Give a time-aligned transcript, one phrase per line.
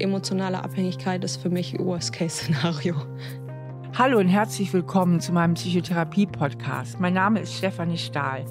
[0.00, 2.96] Emotionale Abhängigkeit ist für mich Worst-Case-Szenario.
[3.98, 6.98] Hallo und herzlich willkommen zu meinem Psychotherapie-Podcast.
[7.00, 8.46] Mein Name ist Stefanie Stahl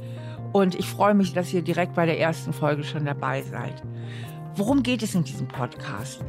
[0.53, 3.81] und ich freue mich, dass ihr direkt bei der ersten Folge schon dabei seid.
[4.55, 6.23] Worum geht es in diesem Podcast?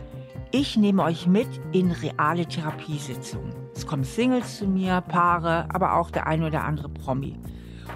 [0.53, 3.53] Ich nehme euch mit in reale Therapiesitzungen.
[3.75, 7.39] Es kommen Singles zu mir, Paare, aber auch der ein oder andere Promi.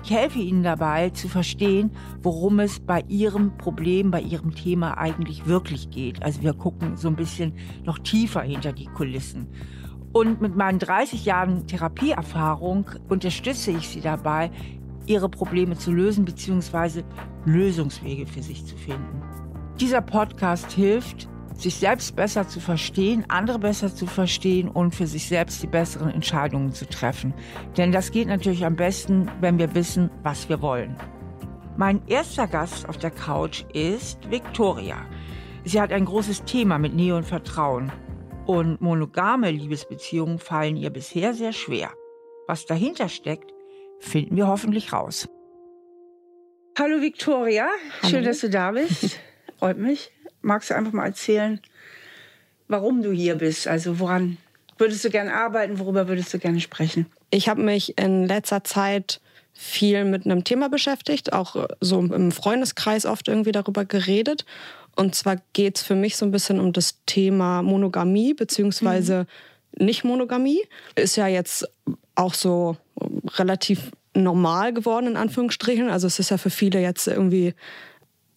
[0.05, 1.91] Ich helfe Ihnen dabei zu verstehen,
[2.23, 6.23] worum es bei Ihrem Problem, bei Ihrem Thema eigentlich wirklich geht.
[6.23, 7.55] Also wir gucken so ein bisschen
[7.85, 9.49] noch tiefer hinter die Kulissen.
[10.13, 14.51] Und mit meinen 30 Jahren Therapieerfahrung unterstütze ich Sie dabei,
[15.07, 17.03] Ihre Probleme zu lösen bzw.
[17.47, 19.23] Lösungswege für sich zu finden.
[19.81, 25.29] Dieser Podcast hilft, sich selbst besser zu verstehen, andere besser zu verstehen und für sich
[25.29, 27.33] selbst die besseren Entscheidungen zu treffen.
[27.77, 30.97] Denn das geht natürlich am besten, wenn wir wissen, was wir wollen.
[31.77, 34.97] Mein erster Gast auf der Couch ist Victoria.
[35.65, 37.91] Sie hat ein großes Thema mit Nähe und Vertrauen.
[38.47, 41.91] Und monogame Liebesbeziehungen fallen ihr bisher sehr schwer.
[42.47, 43.51] Was dahinter steckt,
[43.99, 45.29] finden wir hoffentlich raus.
[46.79, 47.69] Hallo Victoria,
[48.03, 48.11] Hallo.
[48.11, 49.19] schön, dass du da bist.
[49.59, 50.11] Freut mich
[50.45, 51.61] magst du einfach mal erzählen,
[52.69, 53.67] warum du hier bist?
[53.67, 54.37] Also woran
[54.79, 55.79] würdest du gerne arbeiten?
[55.79, 57.07] Worüber würdest du gerne sprechen?
[57.31, 59.21] Ich habe mich in letzter Zeit
[59.53, 64.45] viel mit einem Thema beschäftigt, auch so im Freundeskreis oft irgendwie darüber geredet.
[64.97, 69.27] Und zwar geht es für mich so ein bisschen um das Thema Monogamie beziehungsweise
[69.79, 69.87] mhm.
[69.87, 70.63] Nicht-Monogamie.
[70.95, 71.69] Ist ja jetzt
[72.15, 72.77] auch so
[73.37, 75.89] relativ normal geworden, in Anführungsstrichen.
[75.89, 77.55] Also es ist ja für viele jetzt irgendwie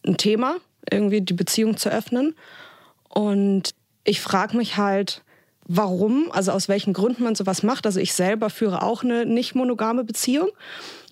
[0.06, 0.58] ein Thema
[0.92, 2.36] irgendwie die Beziehung zu öffnen.
[3.10, 5.22] Und ich frage mich halt,
[5.68, 7.86] warum, also aus welchen Gründen man sowas macht.
[7.86, 10.50] Also ich selber führe auch eine nicht monogame Beziehung.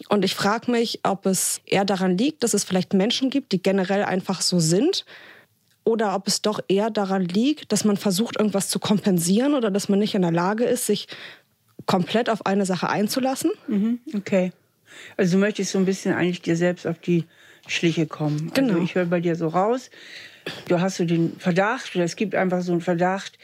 [0.09, 3.61] Und ich frage mich, ob es eher daran liegt, dass es vielleicht Menschen gibt, die
[3.61, 5.05] generell einfach so sind.
[5.83, 9.89] Oder ob es doch eher daran liegt, dass man versucht, irgendwas zu kompensieren oder dass
[9.89, 11.07] man nicht in der Lage ist, sich
[11.85, 13.51] komplett auf eine Sache einzulassen.
[13.67, 14.51] Mhm, okay.
[15.17, 17.25] Also du möchtest so ein bisschen eigentlich dir selbst auf die
[17.67, 18.49] Schliche kommen.
[18.49, 18.73] Also genau.
[18.73, 19.89] Also ich höre bei dir so raus,
[20.67, 23.37] du hast so den Verdacht, oder es gibt einfach so einen Verdacht,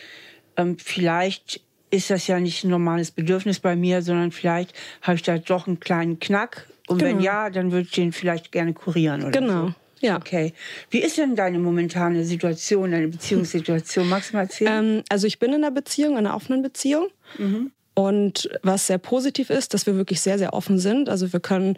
[0.58, 5.24] ähm, vielleicht ist das ja nicht ein normales Bedürfnis bei mir, sondern vielleicht habe ich
[5.24, 6.68] da doch einen kleinen Knack.
[6.88, 7.12] Und genau.
[7.12, 9.68] wenn ja, dann würde ich den vielleicht gerne kurieren oder genau.
[9.68, 9.74] so.
[10.02, 10.18] Ja.
[10.18, 10.54] Okay.
[10.90, 14.10] Wie ist denn deine momentane Situation, deine Beziehungssituation?
[14.10, 14.96] Magst du mal erzählen?
[14.98, 17.10] Ähm, also ich bin in einer Beziehung, in einer offenen Beziehung.
[17.38, 17.72] Mhm.
[17.94, 21.08] Und was sehr positiv ist, dass wir wirklich sehr, sehr offen sind.
[21.08, 21.78] Also wir können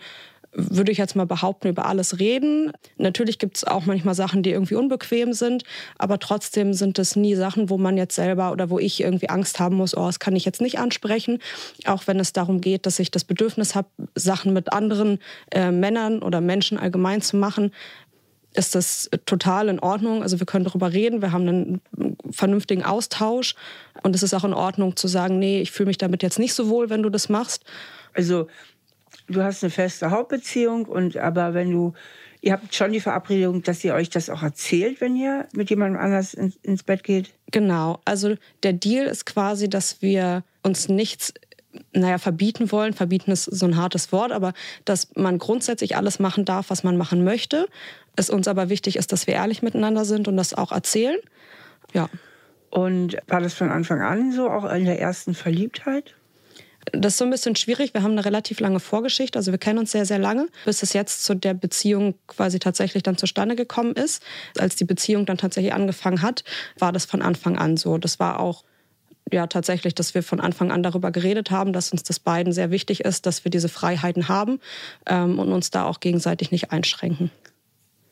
[0.54, 2.72] würde ich jetzt mal behaupten, über alles reden.
[2.98, 5.64] Natürlich gibt es auch manchmal Sachen, die irgendwie unbequem sind,
[5.98, 9.60] aber trotzdem sind es nie Sachen, wo man jetzt selber oder wo ich irgendwie Angst
[9.60, 11.40] haben muss, oh, das kann ich jetzt nicht ansprechen.
[11.86, 15.20] Auch wenn es darum geht, dass ich das Bedürfnis habe, Sachen mit anderen
[15.52, 17.72] äh, Männern oder Menschen allgemein zu machen,
[18.56, 20.22] ist das total in Ordnung.
[20.22, 21.82] Also wir können darüber reden, wir haben einen
[22.30, 23.56] vernünftigen Austausch
[24.04, 26.54] und es ist auch in Ordnung zu sagen, nee, ich fühle mich damit jetzt nicht
[26.54, 27.64] so wohl, wenn du das machst.
[28.14, 28.48] Also
[29.28, 31.94] du hast eine feste Hauptbeziehung und aber wenn du
[32.42, 36.00] ihr habt schon die Verabredung, dass ihr euch das auch erzählt, wenn ihr mit jemandem
[36.00, 37.34] anders ins, ins Bett geht?
[37.52, 38.00] Genau.
[38.04, 41.34] Also der Deal ist quasi, dass wir uns nichts
[41.94, 42.94] naja, verbieten wollen.
[42.94, 44.54] Verbieten ist so ein hartes Wort, aber
[44.86, 47.68] dass man grundsätzlich alles machen darf, was man machen möchte.
[48.16, 51.18] Es uns aber wichtig ist, dass wir ehrlich miteinander sind und das auch erzählen.
[51.94, 52.10] Ja.
[52.70, 56.16] Und war das von Anfang an so, auch in der ersten Verliebtheit?
[56.92, 57.94] Das ist so ein bisschen schwierig.
[57.94, 60.94] Wir haben eine relativ lange Vorgeschichte, also wir kennen uns sehr, sehr lange, bis es
[60.94, 64.24] jetzt zu der Beziehung quasi tatsächlich dann zustande gekommen ist.
[64.58, 66.44] Als die Beziehung dann tatsächlich angefangen hat,
[66.78, 67.98] war das von Anfang an so.
[67.98, 68.64] Das war auch
[69.32, 72.72] ja tatsächlich, dass wir von Anfang an darüber geredet haben, dass uns das beiden sehr
[72.72, 74.60] wichtig ist, dass wir diese Freiheiten haben
[75.06, 77.32] ähm, und uns da auch gegenseitig nicht einschränken.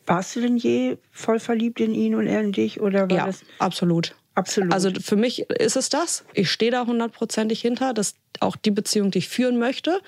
[0.06, 2.80] Warst du denn je voll verliebt in ihn und er in dich?
[2.80, 4.16] Oder war ja, das absolut.
[4.34, 4.72] Absolut.
[4.72, 6.24] Also für mich ist es das.
[6.32, 7.92] Ich stehe da hundertprozentig hinter.
[7.92, 10.00] dass auch die Beziehung, die ich führen möchte.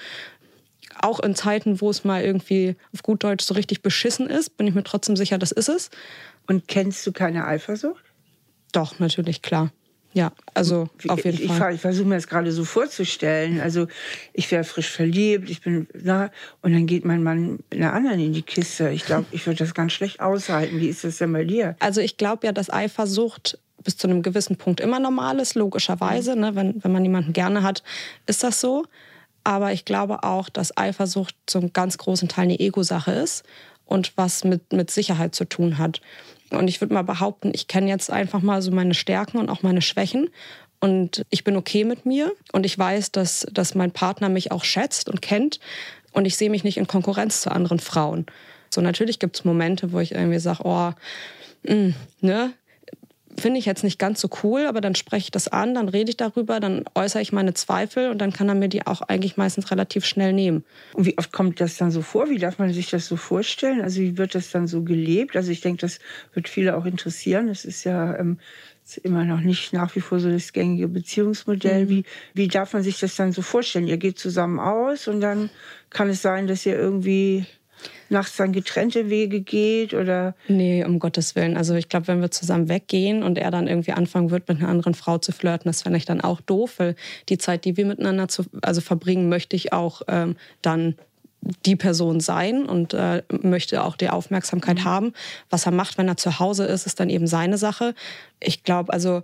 [1.00, 4.66] Auch in Zeiten, wo es mal irgendwie auf gut Deutsch so richtig beschissen ist, bin
[4.66, 5.90] ich mir trotzdem sicher, das ist es.
[6.46, 8.04] Und kennst du keine Eifersucht?
[8.72, 9.72] Doch, natürlich, klar.
[10.14, 11.70] Ja, also auf jeden ich, Fall.
[11.70, 13.60] Ich, ich versuche mir das gerade so vorzustellen.
[13.60, 13.88] Also
[14.32, 16.30] ich wäre frisch verliebt, ich bin na
[16.62, 18.90] und dann geht mein Mann mit einer anderen in die Kiste.
[18.90, 20.78] Ich glaube, ich würde das ganz schlecht aushalten.
[20.78, 21.74] Wie ist das denn bei dir?
[21.80, 26.36] Also ich glaube ja, dass Eifersucht bis zu einem gewissen Punkt immer normal ist, logischerweise.
[26.36, 26.54] Ne?
[26.54, 27.82] Wenn, wenn man jemanden gerne hat,
[28.26, 28.84] ist das so.
[29.44, 33.44] Aber ich glaube auch, dass Eifersucht zum ganz großen Teil eine Ego-Sache ist
[33.84, 36.00] und was mit, mit Sicherheit zu tun hat.
[36.50, 39.62] Und ich würde mal behaupten, ich kenne jetzt einfach mal so meine Stärken und auch
[39.62, 40.30] meine Schwächen.
[40.80, 42.32] Und ich bin okay mit mir.
[42.52, 45.60] Und ich weiß, dass, dass mein Partner mich auch schätzt und kennt.
[46.12, 48.26] Und ich sehe mich nicht in Konkurrenz zu anderen Frauen.
[48.70, 50.92] So, natürlich gibt es Momente, wo ich irgendwie sage, oh,
[51.64, 52.52] mh, mm, ne,
[53.36, 56.10] finde ich jetzt nicht ganz so cool, aber dann spreche ich das an, dann rede
[56.10, 59.36] ich darüber, dann äußere ich meine Zweifel und dann kann er mir die auch eigentlich
[59.36, 60.64] meistens relativ schnell nehmen.
[60.92, 62.30] Und wie oft kommt das dann so vor?
[62.30, 63.80] Wie darf man sich das so vorstellen?
[63.80, 65.36] Also wie wird das dann so gelebt?
[65.36, 65.98] Also ich denke, das
[66.32, 67.48] wird viele auch interessieren.
[67.48, 68.38] Es ist ja ähm,
[68.84, 71.86] ist immer noch nicht nach wie vor so das gängige Beziehungsmodell.
[71.86, 71.88] Mhm.
[71.88, 72.04] Wie,
[72.34, 73.86] wie darf man sich das dann so vorstellen?
[73.86, 75.50] Ihr geht zusammen aus und dann
[75.90, 77.46] kann es sein, dass ihr irgendwie
[78.08, 80.34] nachts dann getrennte Wege geht oder?
[80.48, 81.56] Nee, um Gottes Willen.
[81.56, 84.68] Also ich glaube, wenn wir zusammen weggehen und er dann irgendwie anfangen wird, mit einer
[84.68, 86.96] anderen Frau zu flirten, das fände ich dann auch doof, weil
[87.28, 90.96] die Zeit, die wir miteinander zu, also verbringen, möchte ich auch ähm, dann
[91.66, 94.84] die Person sein und äh, möchte auch die Aufmerksamkeit mhm.
[94.84, 95.12] haben.
[95.50, 97.94] Was er macht, wenn er zu Hause ist, ist dann eben seine Sache.
[98.40, 99.22] Ich glaube, also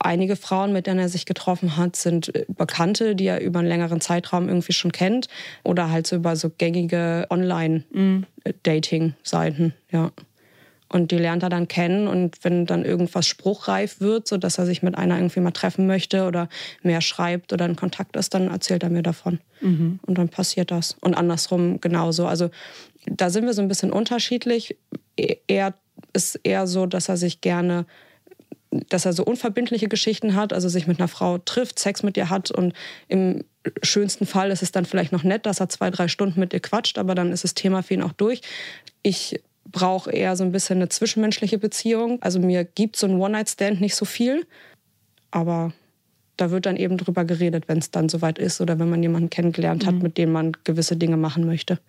[0.00, 4.00] einige Frauen, mit denen er sich getroffen hat, sind Bekannte, die er über einen längeren
[4.00, 5.26] Zeitraum irgendwie schon kennt
[5.64, 10.12] oder halt so über so gängige Online-Dating-Seiten, ja.
[10.90, 14.64] Und die lernt er dann kennen und wenn dann irgendwas spruchreif wird, so dass er
[14.64, 16.48] sich mit einer irgendwie mal treffen möchte oder
[16.82, 19.38] mehr schreibt oder in Kontakt ist, dann erzählt er mir davon.
[19.60, 20.00] Mhm.
[20.06, 20.96] Und dann passiert das.
[21.02, 22.26] Und andersrum genauso.
[22.26, 22.48] Also
[23.04, 24.78] da sind wir so ein bisschen unterschiedlich.
[25.46, 25.74] Er
[26.14, 27.84] ist eher so, dass er sich gerne
[28.70, 32.28] dass er so unverbindliche Geschichten hat, also sich mit einer Frau trifft, Sex mit ihr
[32.28, 32.74] hat und
[33.08, 33.44] im
[33.82, 36.60] schönsten Fall ist es dann vielleicht noch nett, dass er zwei, drei Stunden mit ihr
[36.60, 38.42] quatscht, aber dann ist das Thema für ihn auch durch.
[39.02, 42.22] Ich brauche eher so ein bisschen eine zwischenmenschliche Beziehung.
[42.22, 44.46] Also mir gibt so ein One-Night-Stand nicht so viel,
[45.30, 45.72] aber
[46.36, 49.28] da wird dann eben drüber geredet, wenn es dann soweit ist oder wenn man jemanden
[49.28, 50.02] kennengelernt hat, mhm.
[50.02, 51.80] mit dem man gewisse Dinge machen möchte.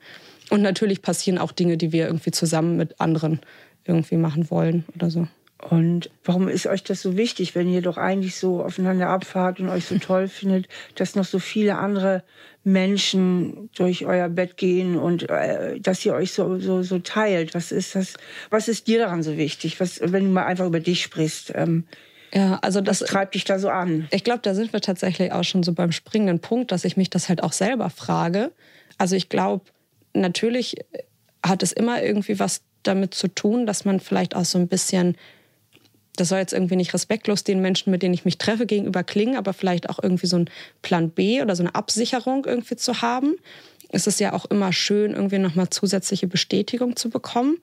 [0.49, 3.39] Und natürlich passieren auch Dinge, die wir irgendwie zusammen mit anderen
[3.85, 5.27] irgendwie machen wollen oder so.
[5.61, 9.69] Und warum ist euch das so wichtig, wenn ihr doch eigentlich so aufeinander abfahrt und
[9.69, 12.23] euch so toll findet, dass noch so viele andere
[12.63, 17.53] Menschen durch euer Bett gehen und äh, dass ihr euch so, so, so teilt?
[17.53, 18.13] Was ist das?
[18.49, 19.79] Was ist dir daran so wichtig?
[19.79, 21.51] Was, wenn du mal einfach über dich sprichst?
[21.55, 21.85] Ähm,
[22.33, 24.07] ja, also das Was treibt dich da so an.
[24.11, 27.09] Ich glaube, da sind wir tatsächlich auch schon so beim springenden Punkt, dass ich mich
[27.09, 28.51] das halt auch selber frage.
[28.97, 29.65] Also ich glaube,
[30.13, 30.75] natürlich
[31.43, 35.17] hat es immer irgendwie was damit zu tun, dass man vielleicht auch so ein bisschen
[36.19, 39.37] das soll jetzt irgendwie nicht respektlos den Menschen, mit denen ich mich treffe, gegenüber klingen,
[39.37, 40.49] aber vielleicht auch irgendwie so ein
[40.81, 43.35] Plan B oder so eine Absicherung irgendwie zu haben.
[43.91, 47.57] Es ist ja auch immer schön, irgendwie nochmal zusätzliche Bestätigung zu bekommen.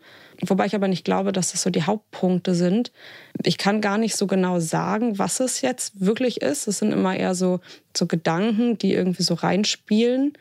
[0.44, 2.90] Wobei ich aber nicht glaube, dass das so die Hauptpunkte sind.
[3.44, 6.66] Ich kann gar nicht so genau sagen, was es jetzt wirklich ist.
[6.66, 7.60] Es sind immer eher so,
[7.96, 10.32] so Gedanken, die irgendwie so reinspielen.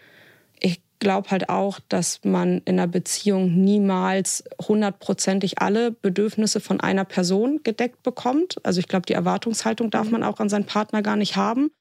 [0.59, 7.06] Ich glaube halt auch, dass man in einer Beziehung niemals hundertprozentig alle Bedürfnisse von einer
[7.06, 8.57] Person gedeckt bekommt.
[8.63, 11.71] Also ich glaube, die Erwartungshaltung darf man auch an seinen Partner gar nicht haben.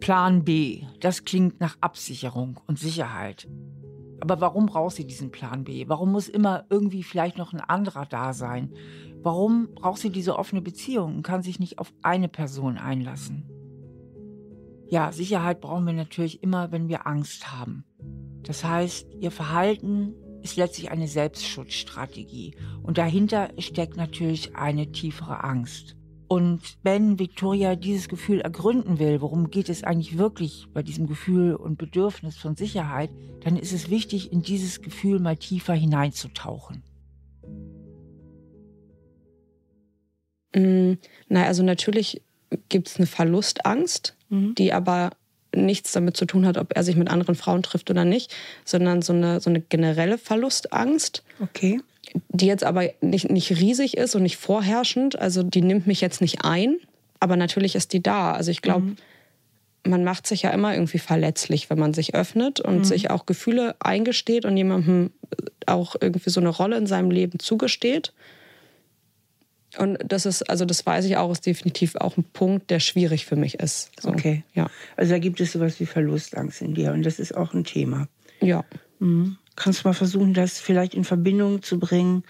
[0.00, 3.48] Plan B, das klingt nach Absicherung und Sicherheit.
[4.20, 5.88] Aber warum brauchst du diesen Plan B?
[5.88, 8.72] Warum muss immer irgendwie vielleicht noch ein anderer da sein?
[9.22, 13.55] Warum brauchst du diese offene Beziehung und kann sich nicht auf eine Person einlassen?
[14.88, 17.84] Ja, Sicherheit brauchen wir natürlich immer, wenn wir Angst haben.
[18.42, 25.96] Das heißt, ihr Verhalten ist letztlich eine Selbstschutzstrategie und dahinter steckt natürlich eine tiefere Angst.
[26.28, 31.54] Und wenn Victoria dieses Gefühl ergründen will, worum geht es eigentlich wirklich bei diesem Gefühl
[31.54, 33.10] und Bedürfnis von Sicherheit,
[33.44, 36.82] dann ist es wichtig, in dieses Gefühl mal tiefer hineinzutauchen.
[40.54, 40.94] Mm,
[41.28, 42.22] na, also natürlich
[42.68, 44.54] gibt es eine Verlustangst, mhm.
[44.54, 45.10] die aber
[45.54, 49.02] nichts damit zu tun hat, ob er sich mit anderen Frauen trifft oder nicht, sondern
[49.02, 51.22] so eine, so eine generelle Verlustangst.
[51.40, 51.80] Okay.
[52.28, 55.18] Die jetzt aber nicht, nicht riesig ist und nicht vorherrschend.
[55.18, 56.76] Also die nimmt mich jetzt nicht ein,
[57.20, 58.32] aber natürlich ist die da.
[58.32, 58.96] Also ich glaube, mhm.
[59.84, 62.84] man macht sich ja immer irgendwie verletzlich, wenn man sich öffnet und mhm.
[62.84, 65.10] sich auch Gefühle eingesteht und jemandem
[65.66, 68.12] auch irgendwie so eine Rolle in seinem Leben zugesteht.
[69.78, 73.26] Und das ist, also das weiß ich auch, ist definitiv auch ein Punkt, der schwierig
[73.26, 73.90] für mich ist.
[74.00, 74.44] So, okay.
[74.54, 74.70] Ja.
[74.96, 78.08] Also da gibt es sowas wie Verlustangst in dir und das ist auch ein Thema.
[78.40, 78.64] Ja.
[78.98, 79.36] Mhm.
[79.54, 82.24] Kannst du mal versuchen, das vielleicht in Verbindung zu bringen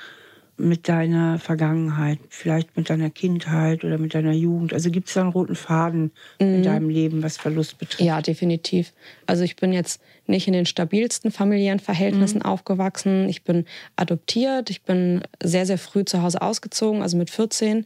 [0.58, 4.72] mit deiner Vergangenheit, vielleicht mit deiner Kindheit oder mit deiner Jugend?
[4.72, 6.56] Also gibt es da einen roten Faden mhm.
[6.56, 8.00] in deinem Leben, was Verlust betrifft?
[8.00, 8.92] Ja, definitiv.
[9.26, 12.46] Also ich bin jetzt nicht in den stabilsten familiären Verhältnissen mhm.
[12.46, 13.28] aufgewachsen.
[13.28, 14.70] Ich bin adoptiert.
[14.70, 17.84] Ich bin sehr, sehr früh zu Hause ausgezogen, also mit 14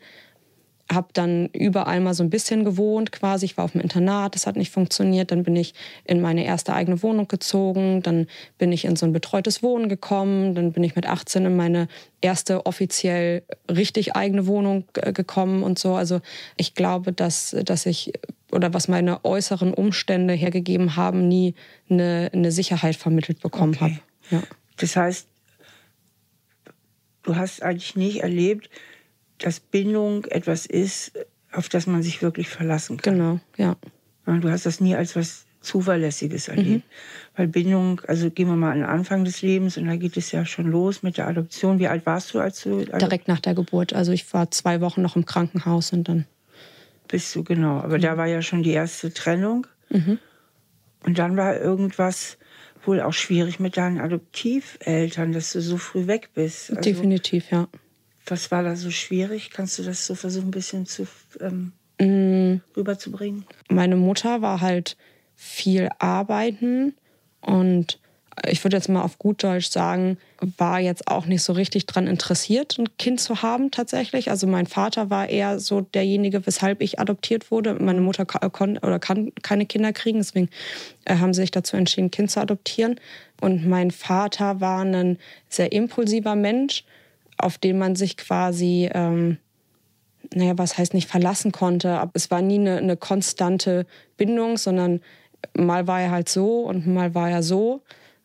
[0.92, 3.44] habe dann überall mal so ein bisschen gewohnt quasi.
[3.44, 5.30] Ich war auf dem Internat, das hat nicht funktioniert.
[5.30, 8.02] Dann bin ich in meine erste eigene Wohnung gezogen.
[8.02, 8.26] Dann
[8.59, 10.54] bin ich in so ein betreutes Wohnen gekommen.
[10.54, 11.88] Dann bin ich mit 18 in meine
[12.20, 15.94] erste offiziell richtig eigene Wohnung gekommen und so.
[15.94, 16.20] Also
[16.56, 18.12] ich glaube, dass, dass ich
[18.50, 21.54] oder was meine äußeren Umstände hergegeben haben, nie
[21.88, 24.00] eine, eine Sicherheit vermittelt bekommen okay.
[24.30, 24.42] habe.
[24.42, 24.42] Ja.
[24.76, 25.28] Das heißt,
[27.23, 28.70] du hast eigentlich nicht erlebt,
[29.40, 31.12] dass Bindung etwas ist,
[31.52, 33.14] auf das man sich wirklich verlassen kann.
[33.14, 33.76] Genau, ja.
[34.26, 36.85] Du hast das nie als was Zuverlässiges erlebt.
[36.87, 37.37] Mhm.
[37.37, 40.32] Weil Bindung, also gehen wir mal an den Anfang des Lebens und da geht es
[40.32, 41.78] ja schon los mit der Adoption.
[41.78, 42.85] Wie alt warst du, als du.
[42.85, 43.92] Direkt nach der Geburt.
[43.92, 46.26] Also ich war zwei Wochen noch im Krankenhaus und dann.
[47.09, 47.78] Bist du, genau.
[47.78, 48.02] Aber mhm.
[48.02, 49.66] da war ja schon die erste Trennung.
[49.90, 50.18] Mhm.
[51.04, 52.38] Und dann war irgendwas
[52.85, 56.70] wohl auch schwierig mit deinen Adoptiveltern, dass du so früh weg bist.
[56.70, 57.68] Also, Definitiv, ja.
[58.30, 59.50] Was war da so schwierig?
[59.50, 61.06] Kannst du das so versuchen, ein bisschen zu
[61.40, 62.62] ähm, mm.
[62.76, 63.44] rüberzubringen?
[63.68, 64.96] Meine Mutter war halt
[65.34, 66.94] viel arbeiten
[67.40, 67.99] und
[68.49, 70.16] ich würde jetzt mal auf gut Deutsch sagen,
[70.56, 74.30] war jetzt auch nicht so richtig daran interessiert, ein Kind zu haben tatsächlich.
[74.30, 77.75] Also mein Vater war eher so derjenige, weshalb ich adoptiert wurde.
[77.75, 80.49] Meine Mutter kann, oder kann keine Kinder kriegen, deswegen
[81.04, 83.00] äh, haben sie sich dazu entschieden, ein Kind zu adoptieren.
[83.40, 85.18] Und mein Vater war ein
[85.49, 86.84] sehr impulsiver Mensch,
[87.44, 89.38] auf den man sich quasi, ähm,
[90.35, 91.99] naja, was heißt nicht verlassen konnte.
[91.99, 95.00] Aber es war nie eine, eine konstante Bindung, sondern
[95.56, 97.82] mal war er halt so und mal war er so.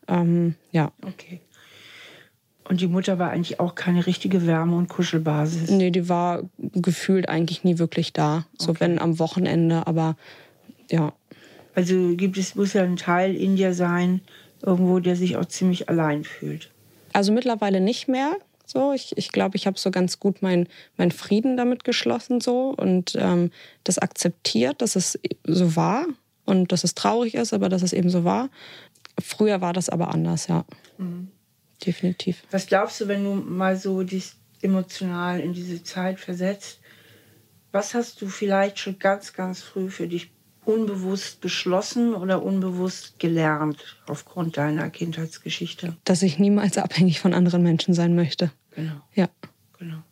[0.08, 0.92] Ähm, ja.
[1.02, 1.40] Okay.
[2.68, 5.70] Und die Mutter war eigentlich auch keine richtige Wärme- und Kuschelbasis?
[5.70, 8.46] Nee, die war gefühlt eigentlich nie wirklich da.
[8.58, 8.80] So okay.
[8.80, 10.16] wenn am Wochenende, aber
[10.90, 11.12] ja.
[11.74, 14.20] Also gibt es, muss ja ein Teil in dir sein,
[14.62, 16.70] irgendwo, der sich auch ziemlich allein fühlt.
[17.12, 18.36] Also mittlerweile nicht mehr.
[18.66, 22.74] So, ich, ich glaube, ich habe so ganz gut meinen mein Frieden damit geschlossen so
[22.76, 23.52] und ähm,
[23.84, 26.04] das akzeptiert, dass es so war
[26.44, 28.50] und dass es traurig ist, aber dass es eben so war.
[29.22, 30.64] Früher war das aber anders, ja.
[30.98, 31.30] Mhm.
[31.84, 32.42] Definitiv.
[32.50, 34.32] Was glaubst du, wenn du mal so dich
[34.62, 36.80] emotional in diese Zeit versetzt?
[37.70, 40.30] Was hast du vielleicht schon ganz, ganz früh für dich
[40.66, 45.96] unbewusst beschlossen oder unbewusst gelernt aufgrund deiner Kindheitsgeschichte?
[46.04, 48.50] Dass ich niemals abhängig von anderen Menschen sein möchte.
[48.74, 49.00] Genau.
[49.14, 49.28] Ja.
[49.78, 50.02] Genau.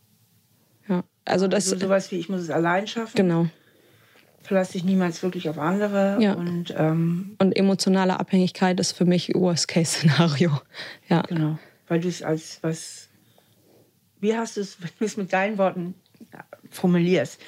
[0.89, 1.05] Ja.
[1.25, 3.17] Also das also sowas wie ich muss es allein schaffen.
[3.17, 3.49] Genau
[4.45, 6.19] verlasse dich niemals wirklich auf andere.
[6.21, 6.35] Ja.
[6.35, 10.51] Und, ähm, und emotionale Abhängigkeit ist für mich Worst-Case-Szenario.
[11.09, 11.23] Ja.
[11.23, 11.59] Genau.
[11.89, 13.09] Weil du es als was.
[14.21, 15.95] Wie hast du es, wenn du es mit deinen Worten
[16.71, 17.41] formulierst?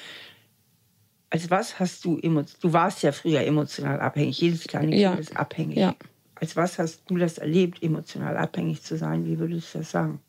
[1.29, 2.59] Als was hast du emotional.
[2.61, 4.39] Du warst ja früher emotional abhängig.
[4.39, 5.13] Jedes kleine Kind ja.
[5.15, 5.77] ist abhängig.
[5.77, 5.95] Ja.
[6.35, 9.25] Als was hast du das erlebt, emotional abhängig zu sein?
[9.25, 10.19] Wie würdest du das sagen?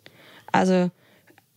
[0.51, 0.91] Also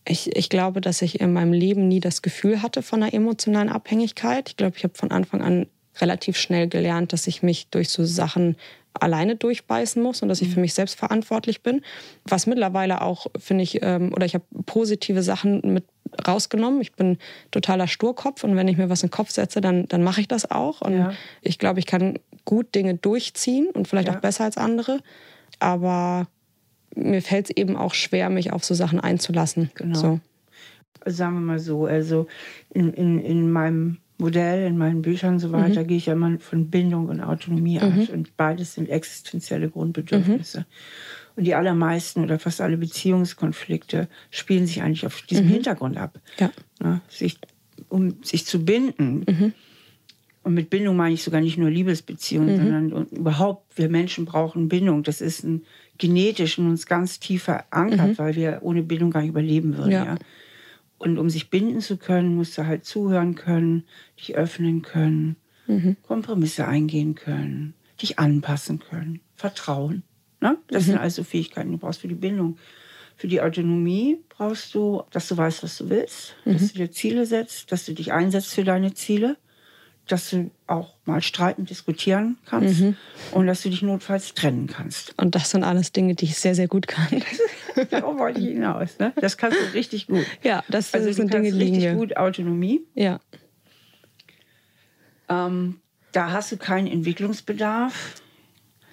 [0.06, 3.68] ich, ich glaube, dass ich in meinem Leben nie das Gefühl hatte von einer emotionalen
[3.68, 4.50] Abhängigkeit.
[4.50, 5.66] Ich glaube, ich habe von Anfang an
[6.00, 8.56] relativ schnell gelernt, dass ich mich durch so Sachen
[8.94, 10.62] alleine durchbeißen muss und dass ich für mhm.
[10.62, 11.82] mich selbst verantwortlich bin.
[12.24, 15.84] Was mittlerweile auch, finde ich, ähm, oder ich habe positive Sachen mit
[16.26, 16.80] rausgenommen.
[16.80, 17.18] Ich bin
[17.50, 20.28] totaler Sturkopf und wenn ich mir was in den Kopf setze, dann, dann mache ich
[20.28, 20.80] das auch.
[20.80, 21.12] Und ja.
[21.40, 24.16] ich glaube, ich kann gut Dinge durchziehen und vielleicht ja.
[24.16, 25.00] auch besser als andere.
[25.58, 26.26] Aber
[26.94, 29.70] mir fällt es eben auch schwer, mich auf so Sachen einzulassen.
[29.74, 29.98] Genau.
[29.98, 30.20] So.
[31.04, 32.26] Sagen wir mal so, also
[32.70, 35.86] in, in, in meinem Modell, in meinen Büchern und so weiter, mhm.
[35.86, 38.02] gehe ich ja immer von Bindung und Autonomie mhm.
[38.02, 38.08] aus.
[38.08, 40.60] Und beides sind existenzielle Grundbedürfnisse.
[40.60, 40.64] Mhm.
[41.34, 45.50] Und die allermeisten oder fast alle Beziehungskonflikte spielen sich eigentlich auf diesem mhm.
[45.50, 46.18] Hintergrund ab.
[46.38, 46.50] Ja.
[46.82, 47.38] Ja, sich,
[47.88, 49.24] um sich zu binden.
[49.26, 49.52] Mhm.
[50.42, 52.62] Und mit Bindung meine ich sogar nicht nur Liebesbeziehungen, mhm.
[52.62, 55.02] sondern überhaupt, wir Menschen brauchen Bindung.
[55.04, 55.62] Das ist ein
[55.98, 58.18] genetisch in uns ganz tief verankert, mhm.
[58.18, 59.92] weil wir ohne Bindung gar nicht überleben würden.
[59.92, 60.04] Ja.
[60.04, 60.18] ja.
[60.98, 63.84] Und um sich binden zu können, musst du halt zuhören können,
[64.18, 65.36] dich öffnen können,
[65.66, 65.96] mhm.
[66.02, 70.02] Kompromisse eingehen können, dich anpassen können, vertrauen.
[70.42, 70.58] Ne?
[70.68, 70.86] Das mhm.
[70.90, 72.58] sind also Fähigkeiten, die du brauchst für die Bindung.
[73.16, 76.68] Für die Autonomie brauchst du, dass du weißt, was du willst, dass mhm.
[76.68, 79.36] du dir Ziele setzt, dass du dich einsetzt für deine Ziele
[80.06, 82.96] dass du auch mal streiten, diskutieren kannst mhm.
[83.32, 85.14] und dass du dich notfalls trennen kannst.
[85.18, 87.22] Und das sind alles Dinge, die ich sehr, sehr gut kann.
[87.90, 88.98] Darauf wollte ich hinaus.
[88.98, 89.12] Ne?
[89.16, 90.26] Das kannst du richtig gut.
[90.42, 91.94] Ja, das, also sind Dinge, die richtig Linie.
[91.94, 92.82] gut Autonomie.
[92.94, 93.20] Ja.
[95.28, 95.80] Ähm,
[96.10, 98.21] da hast du keinen Entwicklungsbedarf.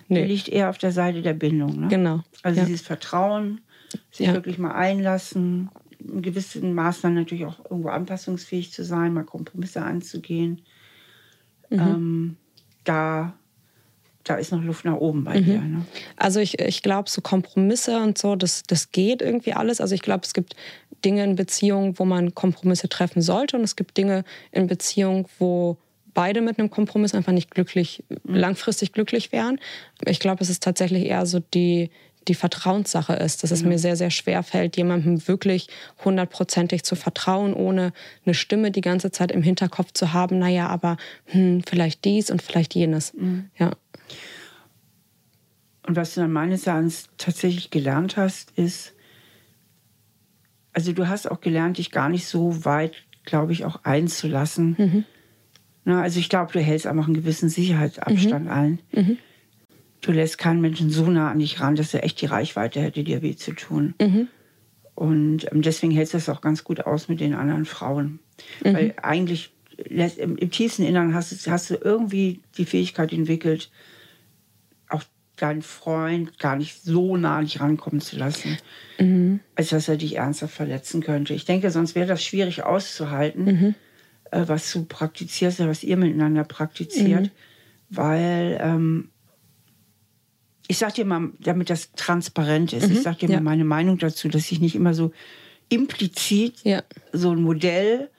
[0.09, 0.19] Nee.
[0.19, 1.81] Der liegt eher auf der Seite der Bindung.
[1.81, 1.87] Ne?
[1.87, 2.21] Genau.
[2.43, 2.65] Also ja.
[2.65, 3.61] dieses Vertrauen,
[4.11, 4.33] sich ja.
[4.33, 10.61] wirklich mal einlassen, in gewissen Maßnahmen natürlich auch irgendwo anpassungsfähig zu sein, mal Kompromisse anzugehen.
[11.69, 11.79] Mhm.
[11.79, 12.37] Ähm,
[12.83, 13.33] da,
[14.23, 15.45] da ist noch Luft nach oben bei mhm.
[15.45, 15.61] dir.
[15.61, 15.85] Ne?
[16.15, 19.79] Also ich, ich glaube, so Kompromisse und so, das, das geht irgendwie alles.
[19.79, 20.55] Also ich glaube, es gibt
[21.05, 25.77] Dinge in Beziehungen, wo man Kompromisse treffen sollte und es gibt Dinge in Beziehungen, wo
[26.13, 28.35] beide mit einem Kompromiss einfach nicht glücklich, mhm.
[28.35, 29.59] langfristig glücklich wären.
[30.05, 31.89] Ich glaube, es ist tatsächlich eher so die,
[32.27, 35.67] die Vertrauenssache ist, dass es mir sehr, sehr schwer fällt, jemandem wirklich
[36.03, 37.91] hundertprozentig zu vertrauen, ohne
[38.25, 42.41] eine Stimme die ganze Zeit im Hinterkopf zu haben, naja, aber hm, vielleicht dies und
[42.41, 43.13] vielleicht jenes.
[43.13, 43.49] Mhm.
[43.57, 43.71] Ja.
[45.87, 48.93] Und was du dann meines Erachtens tatsächlich gelernt hast, ist,
[50.71, 52.93] also du hast auch gelernt, dich gar nicht so weit,
[53.25, 54.75] glaube ich, auch einzulassen.
[54.77, 55.05] Mhm.
[55.89, 58.51] Na, also ich glaube, du hältst einfach einen gewissen Sicherheitsabstand mhm.
[58.51, 58.79] ein.
[58.91, 59.17] Mhm.
[60.01, 63.03] Du lässt keinen Menschen so nah an dich ran, dass er echt die Reichweite hätte,
[63.03, 63.95] dir weh zu tun.
[63.99, 64.27] Mhm.
[64.93, 68.19] Und ähm, deswegen hältst du es auch ganz gut aus mit den anderen Frauen.
[68.63, 68.73] Mhm.
[68.75, 69.51] Weil eigentlich
[69.87, 73.71] lässt, im, im, tiefsten Innern hast, hast du irgendwie die Fähigkeit entwickelt,
[74.89, 75.01] auch
[75.37, 78.59] deinen Freund gar nicht so nah an dich rankommen zu lassen,
[78.99, 79.39] mhm.
[79.55, 81.33] als dass er dich ernsthaft verletzen könnte.
[81.33, 83.75] Ich denke, sonst wäre das schwierig auszuhalten, mhm.
[84.31, 87.31] Äh, was du praktizierst, was ihr miteinander praktiziert, mhm.
[87.89, 89.09] weil ähm,
[90.67, 93.01] ich sage dir mal, damit das transparent ist, ich mhm.
[93.01, 93.35] sage dir ja.
[93.37, 95.11] mal meine Meinung dazu, dass ich nicht immer so
[95.69, 96.83] implizit ja.
[97.11, 98.09] so ein Modell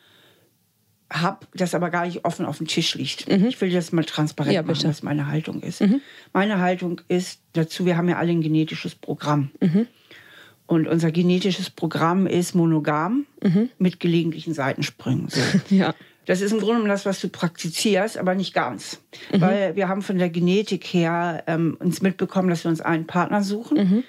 [1.13, 3.29] habe, das aber gar nicht offen auf dem Tisch liegt.
[3.29, 3.47] Mhm.
[3.47, 5.81] Ich will das mal transparent ja, machen, was meine Haltung ist.
[5.81, 6.01] Mhm.
[6.33, 9.51] Meine Haltung ist dazu, wir haben ja alle ein genetisches Programm.
[9.61, 9.87] Mhm.
[10.71, 13.71] Und unser genetisches Programm ist monogam mhm.
[13.79, 15.29] mit gelegentlichen Seitensprüngen.
[15.29, 15.41] So.
[15.75, 15.97] ja.
[16.27, 19.03] Das ist im Grunde das, was du praktizierst, aber nicht ganz.
[19.33, 19.41] Mhm.
[19.41, 23.43] Weil wir haben von der Genetik her ähm, uns mitbekommen, dass wir uns einen Partner
[23.43, 24.05] suchen, mhm.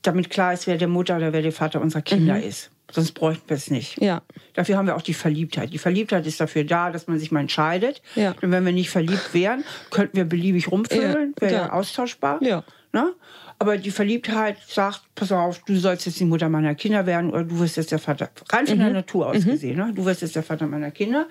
[0.00, 2.70] damit klar ist, wer der Mutter oder wer der Vater unserer Kinder ist.
[2.90, 4.00] Sonst bräuchten wir es nicht.
[4.00, 4.22] Ja.
[4.54, 5.74] Dafür haben wir auch die Verliebtheit.
[5.74, 8.00] Die Verliebtheit ist dafür da, dass man sich mal entscheidet.
[8.14, 8.34] Ja.
[8.40, 11.42] Und wenn wir nicht verliebt wären, könnten wir beliebig rumvögeln, ja.
[11.42, 12.42] wäre ja austauschbar.
[12.42, 12.64] Ja.
[12.94, 13.12] Ne?
[13.62, 17.44] Aber die Verliebtheit sagt, pass auf, du sollst jetzt die Mutter meiner Kinder werden oder
[17.44, 18.28] du wirst jetzt der Vater.
[18.50, 18.80] Rein von mhm.
[18.80, 19.50] der Natur aus mhm.
[19.50, 19.92] gesehen, ne?
[19.94, 21.28] du wirst jetzt der Vater meiner Kinder.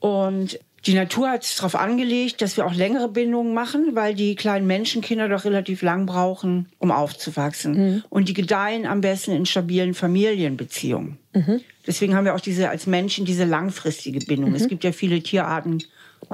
[0.00, 4.36] Und die Natur hat es darauf angelegt, dass wir auch längere Bindungen machen, weil die
[4.36, 7.72] kleinen Menschenkinder doch relativ lang brauchen, um aufzuwachsen.
[7.74, 8.04] Mhm.
[8.08, 11.18] Und die gedeihen am besten in stabilen Familienbeziehungen.
[11.34, 11.60] Mhm.
[11.86, 14.48] Deswegen haben wir auch diese als Menschen diese langfristige Bindung.
[14.48, 14.56] Mhm.
[14.56, 15.84] Es gibt ja viele Tierarten,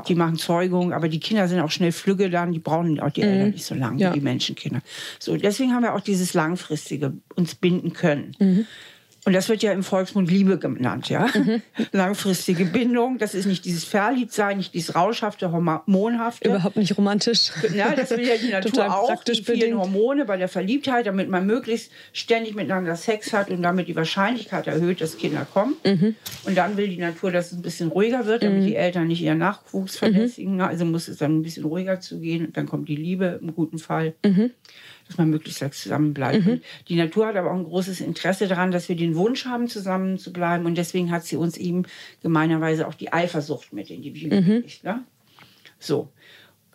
[0.09, 3.23] die machen Zeugung, aber die Kinder sind auch schnell flügge dann, die brauchen auch die
[3.23, 3.53] Eltern mhm.
[3.53, 4.11] nicht so lange ja.
[4.11, 4.81] wie die Menschenkinder.
[5.19, 8.37] So, deswegen haben wir auch dieses langfristige uns binden können.
[8.39, 8.67] Mhm.
[9.25, 11.29] Und das wird ja im Volksmund Liebe genannt, ja.
[11.35, 11.61] Mhm.
[11.93, 16.49] Langfristige Bindung, das ist nicht dieses Verliebtsein, nicht dieses rauschhafte, hormonhafte.
[16.49, 17.51] Überhaupt nicht romantisch.
[17.75, 19.79] Ja, das will ja die Natur auch, die vielen bedingt.
[19.79, 24.67] Hormone bei der Verliebtheit, damit man möglichst ständig miteinander Sex hat und damit die Wahrscheinlichkeit
[24.67, 25.77] erhöht, dass Kinder kommen.
[25.85, 26.15] Mhm.
[26.45, 28.67] Und dann will die Natur, dass es ein bisschen ruhiger wird, damit mhm.
[28.67, 30.55] die Eltern nicht ihren Nachwuchs verlässigen.
[30.55, 30.61] Mhm.
[30.63, 32.47] Also muss es dann ein bisschen ruhiger zugehen.
[32.47, 34.15] Und dann kommt die Liebe im guten Fall.
[35.11, 36.47] Dass man möglichst lang zusammen bleibt.
[36.47, 36.61] Mhm.
[36.87, 40.19] Die Natur hat aber auch ein großes Interesse daran, dass wir den Wunsch haben, zusammen
[40.19, 40.67] zu bleiben.
[40.67, 41.83] Und deswegen hat sie uns eben
[42.23, 44.47] gemeinerweise auch die Eifersucht mit in die Bibel mhm.
[44.47, 44.85] gelegt.
[44.85, 45.03] Ne?
[45.81, 46.13] So.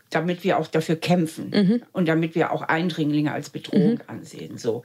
[0.10, 1.82] Damit wir auch dafür kämpfen mhm.
[1.94, 4.02] und damit wir auch Eindringlinge als Bedrohung mhm.
[4.08, 4.58] ansehen.
[4.58, 4.84] So.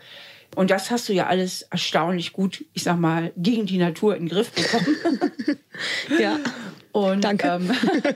[0.54, 4.26] Und das hast du ja alles erstaunlich gut, ich sag mal, gegen die Natur in
[4.26, 4.96] den Griff bekommen.
[6.20, 6.38] ja.
[6.92, 7.48] Und, Danke.
[7.48, 7.70] Ähm,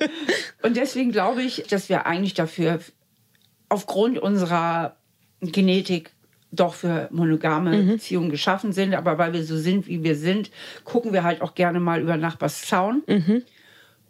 [0.62, 2.78] und deswegen glaube ich, dass wir eigentlich dafür
[3.68, 4.96] aufgrund unserer
[5.52, 6.10] Genetik
[6.50, 7.88] doch für monogame mhm.
[7.88, 8.94] Beziehungen geschaffen sind.
[8.94, 10.50] Aber weil wir so sind, wie wir sind,
[10.84, 13.02] gucken wir halt auch gerne mal über Nachbars Zaun.
[13.06, 13.42] Mhm.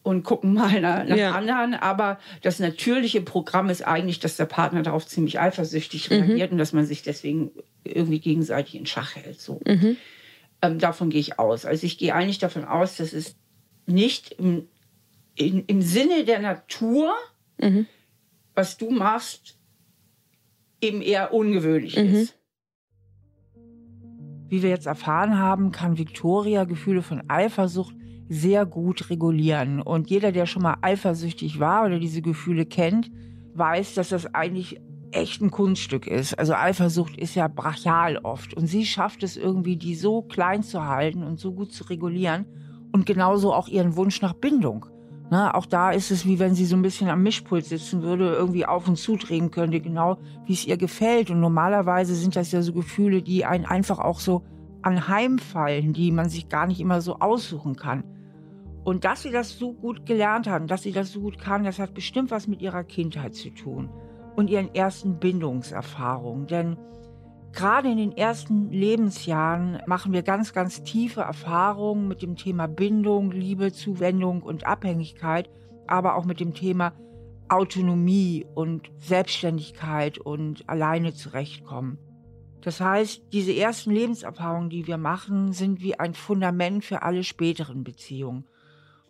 [0.03, 1.33] Und gucken mal nach, nach ja.
[1.33, 1.73] anderen.
[1.73, 6.17] Aber das natürliche Programm ist eigentlich, dass der Partner darauf ziemlich eifersüchtig mhm.
[6.17, 7.53] reagiert und dass man sich deswegen
[7.85, 9.41] irgendwie gegenseitig in Schach hält.
[9.41, 9.61] So.
[9.67, 9.97] Mhm.
[10.61, 11.65] Ähm, davon gehe ich aus.
[11.65, 13.37] Also ich gehe eigentlich davon aus, dass es
[13.87, 14.69] nicht im,
[15.37, 17.15] in, im Sinne der Natur,
[17.59, 17.87] mhm.
[18.55, 19.57] was du machst,
[20.85, 22.15] eben eher ungewöhnlich mhm.
[22.15, 22.39] ist.
[24.49, 27.97] Wie wir jetzt erfahren haben, kann Victoria Gefühle von Eifersucht
[28.29, 29.81] sehr gut regulieren.
[29.81, 33.11] Und jeder, der schon mal eifersüchtig war oder diese Gefühle kennt,
[33.55, 34.81] weiß, dass das eigentlich
[35.13, 36.39] echt ein Kunststück ist.
[36.39, 38.55] Also Eifersucht ist ja brachial oft.
[38.55, 42.47] Und sie schafft es irgendwie, die so klein zu halten und so gut zu regulieren.
[42.93, 44.87] Und genauso auch ihren Wunsch nach Bindung.
[45.31, 48.35] Ne, auch da ist es wie wenn sie so ein bisschen am Mischpult sitzen würde,
[48.35, 51.31] irgendwie auf und zudrehen könnte, genau wie es ihr gefällt.
[51.31, 54.43] Und normalerweise sind das ja so Gefühle, die einen einfach auch so
[54.83, 58.05] anheimfallen, die man sich gar nicht immer so aussuchen kann.
[58.85, 61.79] Und dass sie das so gut gelernt hat, dass sie das so gut kann, das
[61.79, 63.89] hat bestimmt was mit ihrer Kindheit zu tun
[64.37, 66.47] und ihren ersten Bindungserfahrungen.
[66.47, 66.77] Denn
[67.55, 73.31] Gerade in den ersten Lebensjahren machen wir ganz, ganz tiefe Erfahrungen mit dem Thema Bindung,
[73.31, 75.49] Liebe, Zuwendung und Abhängigkeit,
[75.87, 76.93] aber auch mit dem Thema
[77.49, 81.99] Autonomie und Selbstständigkeit und alleine zurechtkommen.
[82.61, 87.85] Das heißt, diese ersten Lebenserfahrungen, die wir machen, sind wie ein Fundament für alle späteren
[87.85, 88.47] Beziehungen.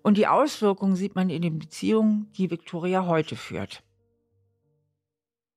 [0.02, 3.82] Und die Auswirkungen sieht man in den Beziehungen, die Victoria heute führt.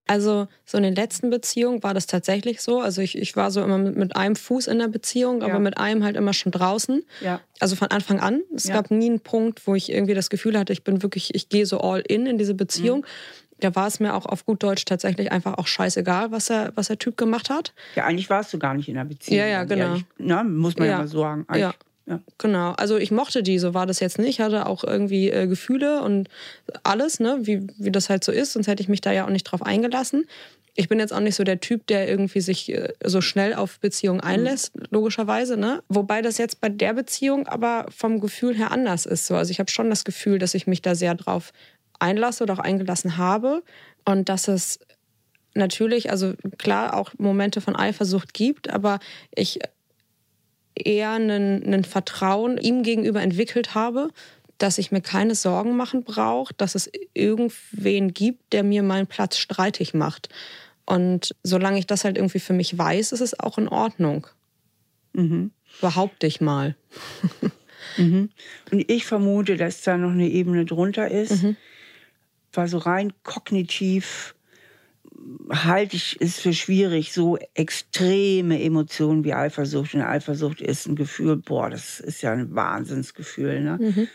[0.07, 2.79] Also so in den letzten Beziehungen war das tatsächlich so.
[2.79, 5.59] Also ich, ich war so immer mit, mit einem Fuß in der Beziehung, aber ja.
[5.59, 7.03] mit einem halt immer schon draußen.
[7.21, 7.41] Ja.
[7.59, 8.41] Also von Anfang an.
[8.55, 8.75] Es ja.
[8.75, 11.65] gab nie einen Punkt, wo ich irgendwie das Gefühl hatte, ich bin wirklich, ich gehe
[11.65, 12.99] so all in in diese Beziehung.
[12.99, 13.05] Mhm.
[13.59, 16.87] da war es mir auch auf gut Deutsch tatsächlich einfach auch scheißegal, was er, was
[16.87, 17.73] der Typ gemacht hat.
[17.95, 19.39] Ja, eigentlich warst du gar nicht in der Beziehung.
[19.39, 19.85] Ja, ja, genau.
[19.85, 21.45] Ehrlich, na, muss man ja, ja mal sagen.
[21.47, 21.73] Eigentlich, ja.
[22.07, 22.21] Ja.
[22.37, 24.29] Genau, also ich mochte die, so war das jetzt nicht.
[24.29, 26.29] Ich hatte auch irgendwie äh, Gefühle und
[26.83, 29.29] alles, ne, wie, wie das halt so ist, sonst hätte ich mich da ja auch
[29.29, 30.25] nicht drauf eingelassen.
[30.73, 33.79] Ich bin jetzt auch nicht so der Typ, der irgendwie sich äh, so schnell auf
[33.79, 34.85] Beziehungen einlässt, mhm.
[34.91, 35.57] logischerweise.
[35.57, 35.83] Ne?
[35.89, 39.27] Wobei das jetzt bei der Beziehung aber vom Gefühl her anders ist.
[39.27, 39.35] So.
[39.35, 41.51] Also ich habe schon das Gefühl, dass ich mich da sehr drauf
[41.99, 43.63] einlasse oder auch eingelassen habe.
[44.05, 44.79] Und dass es
[45.55, 48.99] natürlich, also klar, auch Momente von Eifersucht gibt, aber
[49.35, 49.59] ich
[50.85, 54.09] eher ein Vertrauen ihm gegenüber entwickelt habe,
[54.57, 59.37] dass ich mir keine Sorgen machen brauche, dass es irgendwen gibt, der mir meinen Platz
[59.37, 60.29] streitig macht.
[60.85, 64.27] Und solange ich das halt irgendwie für mich weiß, ist es auch in Ordnung.
[65.13, 65.51] Mhm.
[65.81, 66.75] Behaupte ich mal.
[67.97, 68.29] mhm.
[68.71, 71.57] Und ich vermute, dass da noch eine Ebene drunter ist, mhm.
[72.53, 74.33] weil so rein kognitiv
[75.49, 79.93] halte ich es für schwierig, so extreme Emotionen wie Eifersucht.
[79.95, 83.61] Und Eifersucht ist ein Gefühl, boah, das ist ja ein Wahnsinnsgefühl.
[83.61, 83.77] Ne?
[83.79, 84.07] Mhm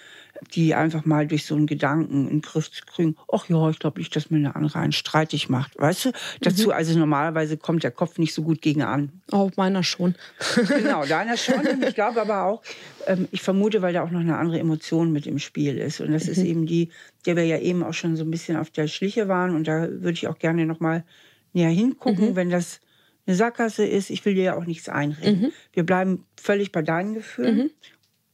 [0.55, 3.79] die einfach mal durch so einen Gedanken in den Griff zu kriegen, ach ja, ich
[3.79, 5.79] glaube nicht, dass mir eine andere einen streitig macht.
[5.79, 6.09] Weißt du?
[6.11, 6.15] Mhm.
[6.41, 9.23] Dazu, also normalerweise kommt der Kopf nicht so gut gegen an.
[9.31, 10.15] Oh, meiner schon.
[10.69, 11.63] genau, deiner schon.
[11.87, 12.63] ich glaube aber auch,
[13.07, 16.01] ähm, ich vermute, weil da auch noch eine andere Emotion mit im Spiel ist.
[16.01, 16.33] Und das mhm.
[16.33, 16.91] ist eben die,
[17.27, 19.55] der wir ja eben auch schon so ein bisschen auf der Schliche waren.
[19.55, 21.05] Und da würde ich auch gerne noch mal
[21.53, 22.37] näher hingucken, mhm.
[22.37, 22.81] wenn das
[23.27, 24.11] eine Sackgasse ist.
[24.11, 25.43] Ich will dir ja auch nichts einreden.
[25.43, 25.53] Mhm.
[25.73, 27.57] Wir bleiben völlig bei deinen Gefühlen.
[27.57, 27.71] Mhm.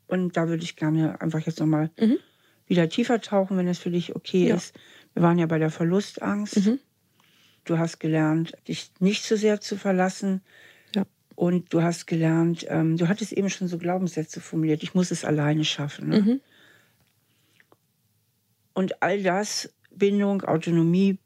[0.09, 2.19] Und da würde ich gerne einfach jetzt nochmal mhm.
[2.67, 4.57] wieder tiefer tauchen, wenn das für dich okay ja.
[4.57, 4.75] ist.
[5.15, 6.67] Wir waren ja bei der Verlustangst.
[6.67, 6.81] Mhm.
[7.65, 10.41] Du hast gelernt, dich nicht so sehr zu verlassen.
[10.95, 11.05] Ja.
[11.35, 15.25] Und du hast gelernt, ähm, du hattest eben schon so Glaubenssätze formuliert, ich muss es
[15.25, 16.09] alleine schaffen.
[16.09, 16.21] Ne?
[16.21, 16.41] Mhm.
[18.73, 21.19] Und all das, Bindung, Autonomie,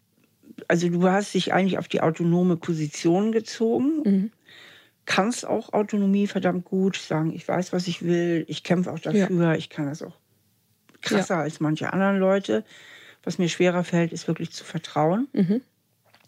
[0.68, 4.33] also du hast dich eigentlich auf die autonome Position gezogen.
[5.14, 9.42] Kannst auch Autonomie verdammt gut sagen, ich weiß, was ich will, ich kämpfe auch dafür,
[9.42, 9.55] ja.
[9.55, 10.16] ich kann das auch
[11.03, 11.40] krasser ja.
[11.42, 12.64] als manche anderen Leute.
[13.22, 15.29] Was mir schwerer fällt, ist wirklich zu vertrauen.
[15.33, 15.61] Mhm.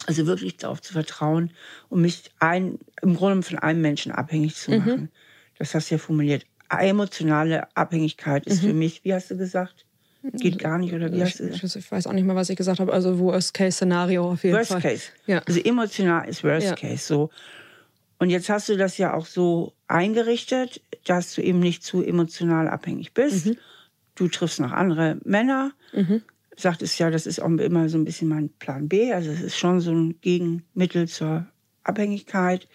[0.06, 1.50] Also wirklich darauf zu vertrauen
[1.88, 4.78] und mich ein, im Grunde von einem Menschen abhängig zu mhm.
[4.78, 5.00] machen.
[5.00, 5.08] Mhm.
[5.58, 6.44] Das hast du ja formuliert.
[6.68, 8.66] Emotionale Abhängigkeit ist mhm.
[8.66, 9.86] für mich, wie hast du gesagt?
[10.32, 11.76] Geht gar nicht, oder wie hast du gesagt?
[11.76, 12.92] Ich weiß auch nicht mehr, was ich gesagt habe.
[12.92, 14.82] Also Worst-Case-Szenario auf jeden Worst Fall.
[14.82, 15.12] Worst Case.
[15.26, 15.42] Ja.
[15.46, 16.74] Also emotional ist Worst ja.
[16.74, 17.06] Case.
[17.06, 17.30] So.
[18.24, 22.68] Und jetzt hast du das ja auch so eingerichtet, dass du eben nicht zu emotional
[22.68, 23.44] abhängig bist.
[23.44, 23.58] Mhm.
[24.14, 25.72] Du triffst noch andere Männer.
[25.92, 26.22] Mhm.
[26.56, 29.12] Sagtest ja, das ist auch immer so ein bisschen mein Plan B.
[29.12, 31.46] Also es ist schon so ein Gegenmittel zur
[31.82, 32.66] Abhängigkeit.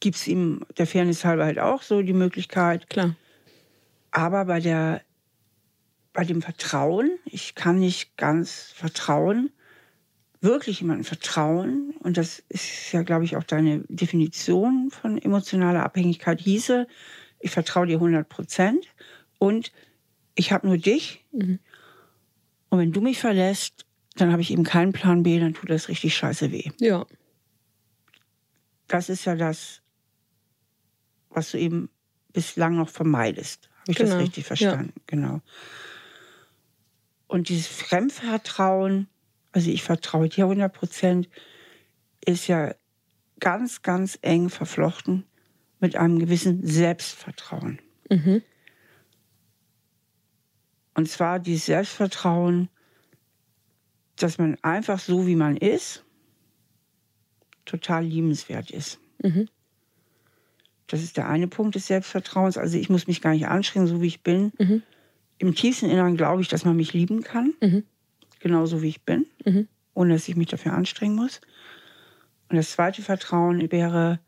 [0.00, 2.90] Gibt es ihm der Fairness halber halt auch so die Möglichkeit.
[2.90, 3.16] Klar.
[4.10, 5.00] Aber bei der
[6.12, 9.50] bei dem Vertrauen, ich kann nicht ganz vertrauen,
[10.40, 16.40] wirklich jemandem vertrauen, und das ist ja, glaube ich, auch deine Definition von emotionaler Abhängigkeit,
[16.40, 16.86] hieße,
[17.40, 18.86] ich vertraue dir 100 Prozent
[19.38, 19.72] und
[20.34, 21.24] ich habe nur dich.
[21.32, 21.58] Mhm.
[22.68, 25.88] Und wenn du mich verlässt, dann habe ich eben keinen Plan B, dann tut das
[25.88, 26.70] richtig scheiße weh.
[26.80, 27.06] Ja.
[28.88, 29.82] Das ist ja das,
[31.30, 31.90] was du eben
[32.32, 33.68] bislang noch vermeidest.
[33.80, 34.10] Habe ich genau.
[34.10, 34.92] das richtig verstanden?
[34.96, 35.02] Ja.
[35.06, 35.40] Genau.
[37.28, 39.08] Und dieses Fremdvertrauen,
[39.56, 41.30] also ich vertraue dir 100 Prozent,
[42.22, 42.74] ist ja
[43.40, 45.24] ganz, ganz eng verflochten
[45.80, 47.80] mit einem gewissen Selbstvertrauen.
[48.10, 48.42] Mhm.
[50.92, 52.68] Und zwar dieses Selbstvertrauen,
[54.16, 56.04] dass man einfach so, wie man ist,
[57.64, 59.00] total liebenswert ist.
[59.22, 59.48] Mhm.
[60.86, 62.58] Das ist der eine Punkt des Selbstvertrauens.
[62.58, 64.52] Also ich muss mich gar nicht anstrengen, so wie ich bin.
[64.58, 64.82] Mhm.
[65.38, 67.54] Im tiefsten Inneren glaube ich, dass man mich lieben kann.
[67.62, 67.84] Mhm
[68.46, 69.68] genauso wie ich bin, mhm.
[69.94, 71.40] ohne dass ich mich dafür anstrengen muss.
[72.48, 74.20] Und das zweite Vertrauen wäre,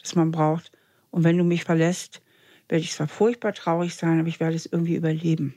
[0.00, 0.72] dass man braucht,
[1.10, 2.22] und wenn du mich verlässt,
[2.68, 5.54] werde ich zwar furchtbar traurig sein, aber ich werde es irgendwie überleben.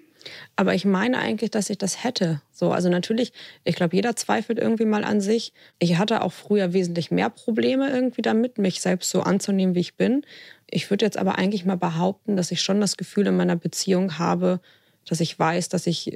[0.56, 2.42] Aber ich meine eigentlich, dass ich das hätte.
[2.52, 5.52] So, also natürlich, ich glaube, jeder zweifelt irgendwie mal an sich.
[5.80, 9.96] Ich hatte auch früher wesentlich mehr Probleme irgendwie damit, mich selbst so anzunehmen, wie ich
[9.96, 10.24] bin.
[10.70, 14.20] Ich würde jetzt aber eigentlich mal behaupten, dass ich schon das Gefühl in meiner Beziehung
[14.20, 14.62] habe,
[15.08, 16.16] dass ich weiß, dass ich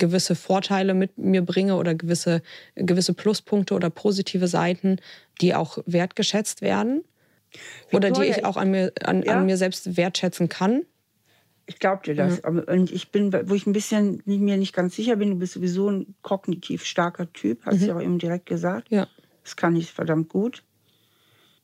[0.00, 2.42] gewisse Vorteile mit mir bringe oder gewisse,
[2.74, 4.96] gewisse Pluspunkte oder positive Seiten,
[5.40, 7.04] die auch wertgeschätzt werden
[7.90, 9.36] Victoria, oder die ich auch an mir, an, ja.
[9.36, 10.82] an mir selbst wertschätzen kann.
[11.66, 12.42] Ich glaube dir das.
[12.42, 12.48] Ja.
[12.48, 15.88] Und ich bin, wo ich ein bisschen mir nicht ganz sicher bin, du bist sowieso
[15.88, 17.80] ein kognitiv starker Typ, hast mhm.
[17.80, 18.90] du ja auch eben direkt gesagt.
[18.90, 19.06] Ja.
[19.44, 20.64] Das kann ich verdammt gut.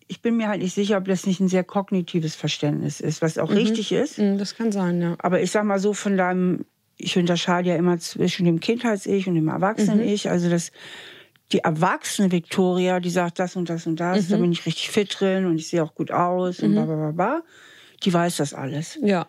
[0.09, 3.39] Ich bin mir halt nicht sicher, ob das nicht ein sehr kognitives Verständnis ist, was
[3.39, 3.57] auch mhm.
[3.57, 4.19] richtig ist.
[4.19, 5.17] Mhm, das kann sein, ja.
[5.19, 6.65] Aber ich sag mal so, von deinem
[6.97, 10.25] ich unterscheide ja immer zwischen dem Kindheits-Ich und dem Erwachsenen-Ich.
[10.25, 10.31] Mhm.
[10.31, 10.73] Also das,
[11.53, 14.33] die erwachsene Victoria, die sagt das und das und das, mhm.
[14.33, 16.69] da bin ich richtig fit drin und ich sehe auch gut aus mhm.
[16.69, 17.43] und bla bla bla,
[18.03, 18.99] die weiß das alles.
[19.03, 19.27] Ja.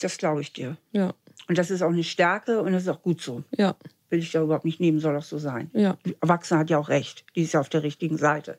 [0.00, 0.76] Das glaube ich dir.
[0.92, 1.14] Ja.
[1.48, 3.44] Und das ist auch eine Stärke und das ist auch gut so.
[3.56, 3.76] Ja.
[4.10, 5.70] Will ich da überhaupt nicht nehmen, soll auch so sein.
[5.72, 5.96] Ja.
[6.04, 7.24] Die Erwachsene hat ja auch recht.
[7.34, 8.58] Die ist ja auf der richtigen Seite.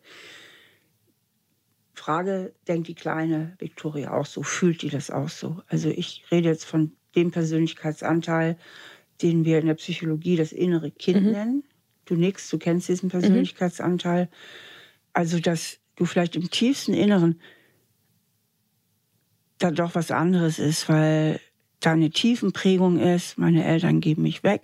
[1.94, 4.44] Frage, denkt die kleine Victoria auch so?
[4.44, 5.62] Fühlt die das auch so?
[5.68, 8.58] Also ich rede jetzt von dem Persönlichkeitsanteil,
[9.22, 11.32] den wir in der Psychologie das innere Kind mhm.
[11.32, 11.64] nennen.
[12.06, 13.12] Du nix, du kennst diesen mhm.
[13.12, 14.30] Persönlichkeitsanteil.
[15.12, 17.42] Also, dass du vielleicht im tiefsten Inneren
[19.58, 21.40] da doch was anderes ist, weil
[21.80, 24.62] da eine tiefen Prägung ist, meine Eltern geben mich weg.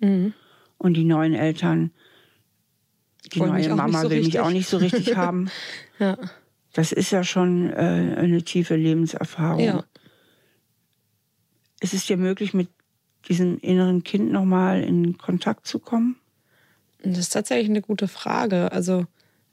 [0.00, 0.34] Mhm.
[0.76, 1.92] Und die neuen Eltern,
[3.32, 4.34] die Wollen neue Mama so will richtig.
[4.34, 5.50] mich auch nicht so richtig haben.
[5.98, 6.18] ja.
[6.74, 9.64] Das ist ja schon äh, eine tiefe Lebenserfahrung.
[9.64, 9.84] Ja.
[11.80, 12.68] Ist es dir möglich, mit
[13.28, 16.16] diesem inneren Kind nochmal in Kontakt zu kommen?
[17.02, 18.72] Das ist tatsächlich eine gute Frage.
[18.72, 19.06] Also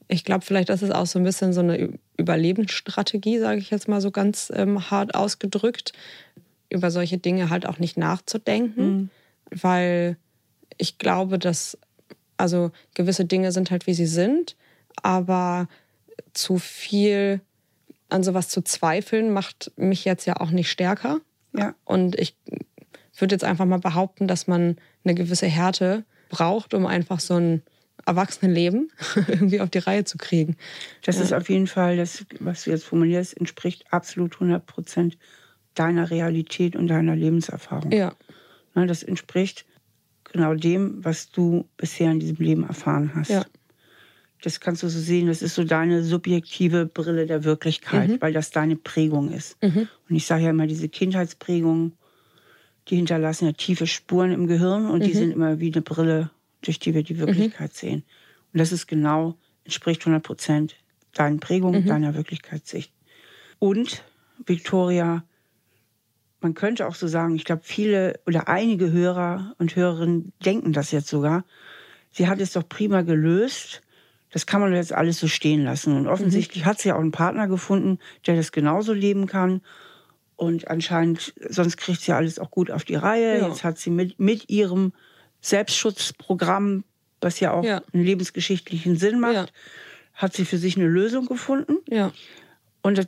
[0.07, 3.87] ich glaube, vielleicht ist es auch so ein bisschen so eine Überlebensstrategie, sage ich jetzt
[3.87, 5.93] mal so ganz ähm, hart ausgedrückt,
[6.69, 9.09] über solche Dinge halt auch nicht nachzudenken, mhm.
[9.49, 10.17] weil
[10.77, 11.77] ich glaube, dass
[12.37, 14.55] also gewisse Dinge sind halt wie sie sind,
[15.01, 15.67] aber
[16.33, 17.41] zu viel
[18.09, 21.21] an sowas zu zweifeln macht mich jetzt ja auch nicht stärker.
[21.57, 21.75] Ja.
[21.83, 22.35] Und ich
[23.17, 27.63] würde jetzt einfach mal behaupten, dass man eine gewisse Härte braucht, um einfach so ein
[28.05, 28.91] Erwachsenenleben
[29.27, 30.57] irgendwie auf die Reihe zu kriegen.
[31.03, 31.23] Das ja.
[31.23, 35.17] ist auf jeden Fall, das, was du jetzt formulierst, entspricht absolut 100 Prozent
[35.73, 37.91] deiner Realität und deiner Lebenserfahrung.
[37.91, 38.13] Ja.
[38.73, 39.65] Das entspricht
[40.25, 43.29] genau dem, was du bisher in diesem Leben erfahren hast.
[43.29, 43.45] Ja.
[44.45, 48.21] Das kannst du so sehen, das ist so deine subjektive Brille der Wirklichkeit, mhm.
[48.21, 49.57] weil das deine Prägung ist.
[49.63, 49.87] Mhm.
[50.07, 51.93] Und ich sage ja immer, diese Kindheitsprägungen,
[52.87, 55.03] die hinterlassen ja tiefe Spuren im Gehirn und mhm.
[55.03, 56.29] die sind immer wie eine Brille,
[56.61, 57.75] durch die wir die Wirklichkeit mhm.
[57.75, 58.03] sehen.
[58.53, 60.75] Und das ist genau, entspricht 100 Prozent
[61.15, 61.87] deinen Prägungen, mhm.
[61.87, 62.93] deiner Wirklichkeitssicht.
[63.57, 64.03] Und,
[64.45, 65.23] Victoria,
[66.39, 70.91] man könnte auch so sagen, ich glaube, viele oder einige Hörer und Hörerinnen denken das
[70.91, 71.45] jetzt sogar.
[72.11, 73.81] Sie hat es doch prima gelöst.
[74.31, 75.95] Das kann man jetzt alles so stehen lassen.
[75.95, 76.67] Und offensichtlich mhm.
[76.67, 79.61] hat sie auch einen Partner gefunden, der das genauso leben kann.
[80.35, 83.39] Und anscheinend, sonst kriegt sie alles auch gut auf die Reihe.
[83.39, 83.47] Ja.
[83.47, 84.91] Jetzt hat sie mit, mit ihrem
[85.41, 86.83] Selbstschutzprogramm,
[87.21, 87.81] was ja auch ja.
[87.93, 89.45] einen lebensgeschichtlichen Sinn macht, ja.
[90.13, 91.77] hat sie für sich eine Lösung gefunden.
[91.87, 92.11] Ja.
[92.81, 93.03] Und da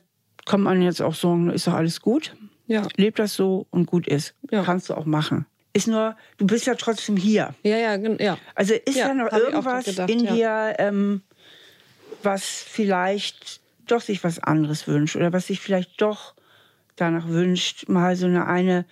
[0.46, 2.36] kann man jetzt auch sagen, ist doch alles gut.
[2.68, 2.88] Ja.
[2.96, 4.36] Lebt das so und gut ist.
[4.50, 4.64] Ja.
[4.64, 5.46] Kannst du auch machen.
[5.78, 7.54] Ist nur, du bist ja trotzdem hier.
[7.62, 8.40] Ja, ja, ja.
[8.56, 11.22] Also ist ja, da noch irgendwas gedacht, in dir, ähm,
[12.24, 16.34] was vielleicht doch sich was anderes wünscht oder was sich vielleicht doch
[16.96, 18.86] danach wünscht, mal so eine, eine,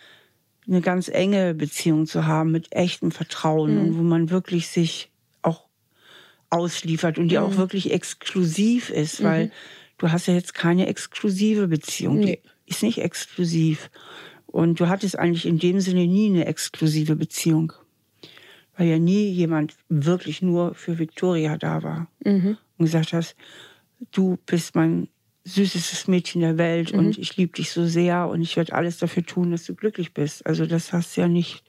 [0.68, 3.82] eine ganz enge Beziehung zu haben mit echtem Vertrauen mhm.
[3.82, 5.10] und wo man wirklich sich
[5.42, 5.66] auch
[6.52, 7.46] ausliefert und die mhm.
[7.46, 9.52] auch wirklich exklusiv ist, weil mhm.
[9.98, 12.20] du hast ja jetzt keine exklusive Beziehung.
[12.20, 12.42] Nee.
[12.68, 13.90] Die ist nicht exklusiv.
[14.48, 17.74] Und du hattest eigentlich in dem Sinne nie eine exklusive Beziehung.
[18.78, 22.08] Weil ja nie jemand wirklich nur für Victoria da war.
[22.24, 22.58] Mhm.
[22.78, 23.36] Und gesagt hast,
[24.12, 25.08] du bist mein
[25.46, 27.00] süßestes Mädchen der Welt mhm.
[27.00, 30.14] und ich liebe dich so sehr und ich werde alles dafür tun, dass du glücklich
[30.14, 30.46] bist.
[30.46, 31.64] Also das hast du ja nicht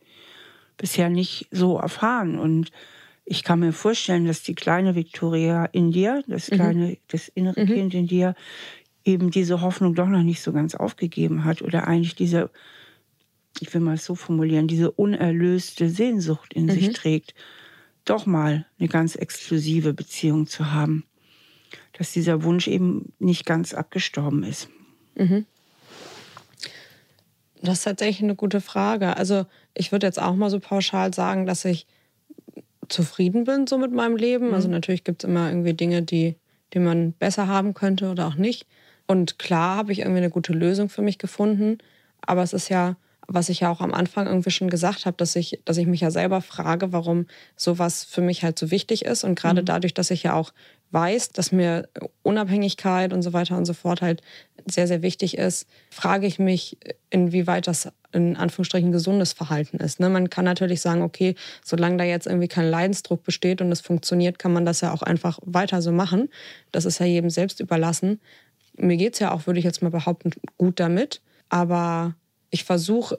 [0.79, 2.71] bisher nicht so erfahren und
[3.27, 6.55] ich kann mir vorstellen, dass die kleine Victoria in dir, das mhm.
[6.55, 6.97] kleine, mhm.
[7.09, 7.67] das innere mhm.
[7.67, 8.35] Kind in dir,
[9.07, 12.51] eben diese Hoffnung doch noch nicht so ganz aufgegeben hat oder eigentlich diese,
[13.61, 16.93] ich will mal es so formulieren, diese unerlöste Sehnsucht in sich mhm.
[16.95, 17.35] trägt,
[18.05, 21.05] doch mal eine ganz exklusive Beziehung zu haben
[21.97, 24.69] dass dieser Wunsch eben nicht ganz abgestorben ist.
[25.15, 25.47] Mhm.
[27.63, 29.17] Das ist tatsächlich eine gute Frage.
[29.17, 31.87] Also ich würde jetzt auch mal so pauschal sagen, dass ich
[32.89, 34.47] zufrieden bin so mit meinem Leben.
[34.47, 34.55] Also, mhm.
[34.55, 36.37] Also natürlich gibt es immer irgendwie Dinge, die,
[36.75, 38.67] die man besser haben könnte oder auch nicht.
[39.07, 41.79] Und klar habe ich irgendwie eine gute Lösung für mich gefunden.
[42.21, 42.97] Aber es ist ja,
[43.29, 46.01] was ich ja auch am Anfang irgendwie schon gesagt habe, dass ich, dass ich mich
[46.01, 49.25] ja selber frage, warum sowas für mich halt so wichtig ist.
[49.25, 49.67] Und gerade mhm.
[49.67, 50.53] dadurch, dass ich ja auch
[50.91, 51.89] weiß, dass mir
[52.23, 54.23] Unabhängigkeit und so weiter und so fort halt
[54.67, 56.79] sehr, sehr wichtig ist, frage ich mich,
[57.11, 60.01] inwieweit das in Anführungsstrichen gesundes Verhalten ist.
[60.01, 60.09] Ne?
[60.09, 64.39] Man kann natürlich sagen, okay, solange da jetzt irgendwie kein Leidensdruck besteht und es funktioniert,
[64.39, 66.29] kann man das ja auch einfach weiter so machen.
[66.73, 68.21] Das ist ja jedem selbst überlassen.
[68.79, 71.21] Mir geht es ja auch, würde ich jetzt mal behaupten, gut damit.
[71.49, 72.15] Aber
[72.51, 73.19] ich versuche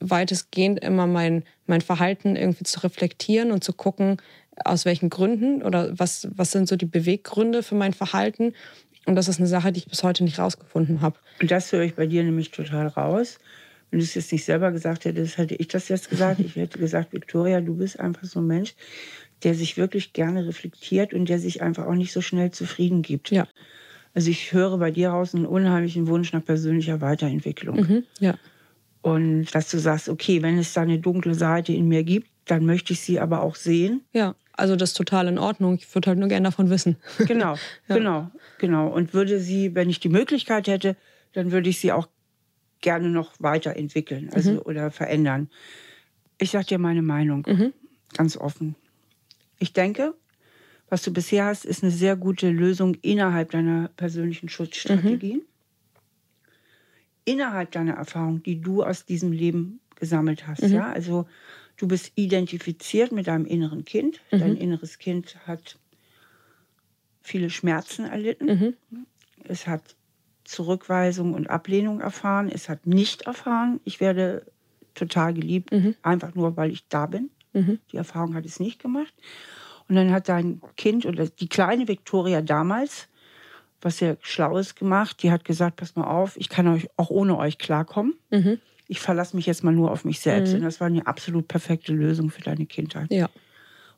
[0.00, 4.18] weitestgehend immer mein, mein Verhalten irgendwie zu reflektieren und zu gucken,
[4.64, 8.52] aus welchen Gründen oder was, was sind so die Beweggründe für mein Verhalten.
[9.06, 11.18] Und das ist eine Sache, die ich bis heute nicht rausgefunden habe.
[11.40, 13.38] Und das höre ich bei dir nämlich total raus.
[13.90, 16.40] Wenn du es jetzt nicht selber gesagt hättest, hätte ich das jetzt gesagt.
[16.40, 18.74] Ich hätte gesagt, Victoria, du bist einfach so ein Mensch,
[19.42, 23.30] der sich wirklich gerne reflektiert und der sich einfach auch nicht so schnell zufrieden gibt.
[23.30, 23.46] Ja.
[24.14, 27.76] Also ich höre bei dir raus einen unheimlichen Wunsch nach persönlicher Weiterentwicklung.
[27.76, 28.04] Mhm.
[28.20, 28.34] Ja.
[29.02, 32.64] Und dass du sagst, okay, wenn es da eine dunkle Seite in mir gibt, dann
[32.64, 34.02] möchte ich sie aber auch sehen.
[34.12, 35.74] Ja, also das ist total in Ordnung.
[35.74, 36.96] Ich würde halt nur gerne davon wissen.
[37.26, 37.56] Genau,
[37.88, 37.96] ja.
[37.96, 38.88] genau, genau.
[38.88, 40.96] Und würde sie, wenn ich die Möglichkeit hätte,
[41.32, 42.08] dann würde ich sie auch
[42.80, 44.58] gerne noch weiterentwickeln also, mhm.
[44.60, 45.48] oder verändern.
[46.38, 47.72] Ich sage dir meine Meinung, mhm.
[48.16, 48.76] ganz offen.
[49.58, 50.14] Ich denke,
[50.94, 55.38] was du bisher hast, ist eine sehr gute Lösung innerhalb deiner persönlichen Schutzstrategien.
[55.38, 55.46] Mhm.
[57.24, 60.62] Innerhalb deiner Erfahrung, die du aus diesem Leben gesammelt hast.
[60.62, 60.72] Mhm.
[60.72, 60.92] Ja?
[60.92, 61.26] Also
[61.78, 64.20] du bist identifiziert mit deinem inneren Kind.
[64.30, 64.38] Mhm.
[64.38, 65.80] Dein inneres Kind hat
[67.22, 68.46] viele Schmerzen erlitten.
[68.46, 69.06] Mhm.
[69.42, 69.96] Es hat
[70.44, 72.48] Zurückweisung und Ablehnung erfahren.
[72.48, 74.46] Es hat nicht erfahren, ich werde
[74.94, 75.96] total geliebt, mhm.
[76.02, 77.30] einfach nur, weil ich da bin.
[77.52, 77.80] Mhm.
[77.90, 79.12] Die Erfahrung hat es nicht gemacht.
[79.88, 83.08] Und dann hat dein Kind oder die kleine Viktoria damals
[83.84, 85.22] was sehr Schlaues gemacht.
[85.22, 88.14] Die hat gesagt, pass mal auf, ich kann euch auch ohne euch klarkommen.
[88.30, 88.58] Mhm.
[88.88, 90.50] Ich verlasse mich jetzt mal nur auf mich selbst.
[90.50, 90.58] Mhm.
[90.58, 93.10] Und das war eine absolut perfekte Lösung für deine Kindheit.
[93.10, 93.28] Ja.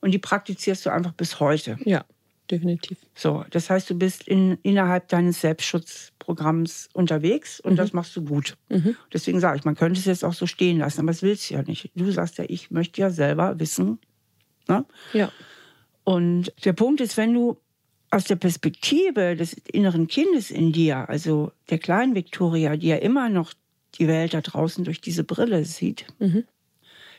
[0.00, 1.78] Und die praktizierst du einfach bis heute.
[1.84, 2.04] Ja,
[2.50, 2.98] definitiv.
[3.14, 7.76] So, das heißt, du bist in, innerhalb deines Selbstschutzprogramms unterwegs und mhm.
[7.76, 8.56] das machst du gut.
[8.68, 8.96] Mhm.
[9.12, 11.54] Deswegen sage ich, man könnte es jetzt auch so stehen lassen, aber das willst du
[11.54, 11.90] ja nicht.
[11.94, 13.98] Du sagst ja, ich möchte ja selber wissen.
[14.68, 14.84] Ne?
[15.12, 15.32] Ja.
[16.06, 17.56] Und der Punkt ist, wenn du
[18.12, 23.28] aus der Perspektive des inneren Kindes in dir, also der kleinen Viktoria, die ja immer
[23.28, 23.52] noch
[23.96, 26.44] die Welt da draußen durch diese Brille sieht, mhm.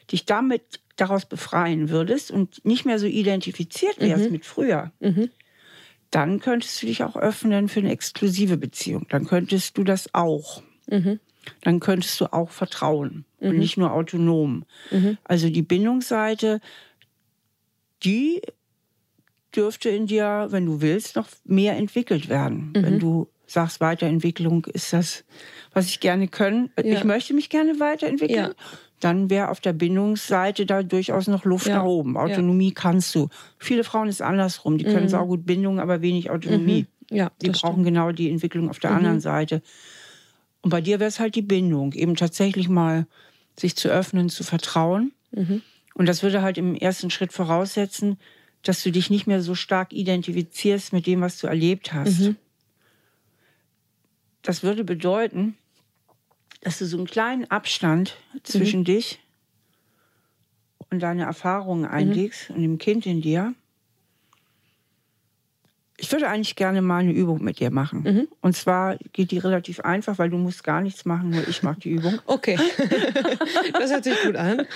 [0.10, 4.32] dich damit daraus befreien würdest und nicht mehr so identifiziert wärst mhm.
[4.32, 5.32] mit früher, mhm.
[6.10, 9.06] dann könntest du dich auch öffnen für eine exklusive Beziehung.
[9.10, 10.64] Dann könntest du das auch.
[10.90, 11.20] Mhm.
[11.60, 13.60] Dann könntest du auch vertrauen und mhm.
[13.60, 14.64] nicht nur autonom.
[14.92, 15.18] Mhm.
[15.26, 16.62] Also die Bindungsseite,
[18.04, 18.42] die
[19.58, 22.74] dürfte in dir, wenn du willst, noch mehr entwickelt werden.
[22.76, 22.84] Mhm.
[22.84, 25.24] Wenn du sagst, Weiterentwicklung ist das,
[25.74, 26.70] was ich gerne können.
[26.78, 26.86] Ja.
[26.86, 28.38] Ich möchte mich gerne weiterentwickeln.
[28.38, 28.54] Ja.
[29.00, 31.78] Dann wäre auf der Bindungsseite da durchaus noch Luft ja.
[31.78, 32.18] nach oben.
[32.18, 33.30] Autonomie kannst du.
[33.58, 34.78] Viele Frauen ist andersrum.
[34.78, 35.10] Die können mhm.
[35.10, 36.88] saugut Bindung, aber wenig Autonomie.
[37.10, 37.18] Mhm.
[37.18, 37.86] Ja, die brauchen stimmt.
[37.86, 38.98] genau die Entwicklung auf der mhm.
[38.98, 39.62] anderen Seite.
[40.62, 43.08] Und bei dir wäre es halt die Bindung, eben tatsächlich mal
[43.58, 45.14] sich zu öffnen, zu vertrauen.
[45.32, 45.62] Mhm.
[45.94, 48.18] Und das würde halt im ersten Schritt voraussetzen,
[48.64, 52.20] dass du dich nicht mehr so stark identifizierst mit dem, was du erlebt hast.
[52.20, 52.36] Mhm.
[54.42, 55.58] Das würde bedeuten,
[56.62, 58.86] dass du so einen kleinen Abstand zwischen mhm.
[58.86, 59.20] dich
[60.90, 61.92] und deine Erfahrungen mhm.
[61.92, 62.56] einlegst mhm.
[62.56, 63.54] und dem Kind in dir.
[66.00, 68.04] Ich würde eigentlich gerne mal eine Übung mit dir machen.
[68.04, 68.28] Mhm.
[68.42, 71.80] Und zwar geht die relativ einfach, weil du musst gar nichts machen, nur ich mache
[71.80, 72.20] die Übung.
[72.28, 72.58] Okay,
[73.74, 74.68] das hört sich gut an.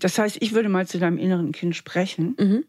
[0.00, 2.64] Das heißt, ich würde mal zu deinem inneren Kind sprechen, mhm.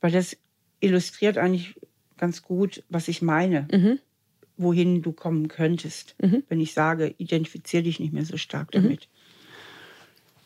[0.00, 0.36] weil das
[0.80, 1.76] illustriert eigentlich
[2.18, 3.98] ganz gut, was ich meine, mhm.
[4.56, 6.42] wohin du kommen könntest, mhm.
[6.48, 8.82] wenn ich sage, identifiziere dich nicht mehr so stark mhm.
[8.82, 9.08] damit.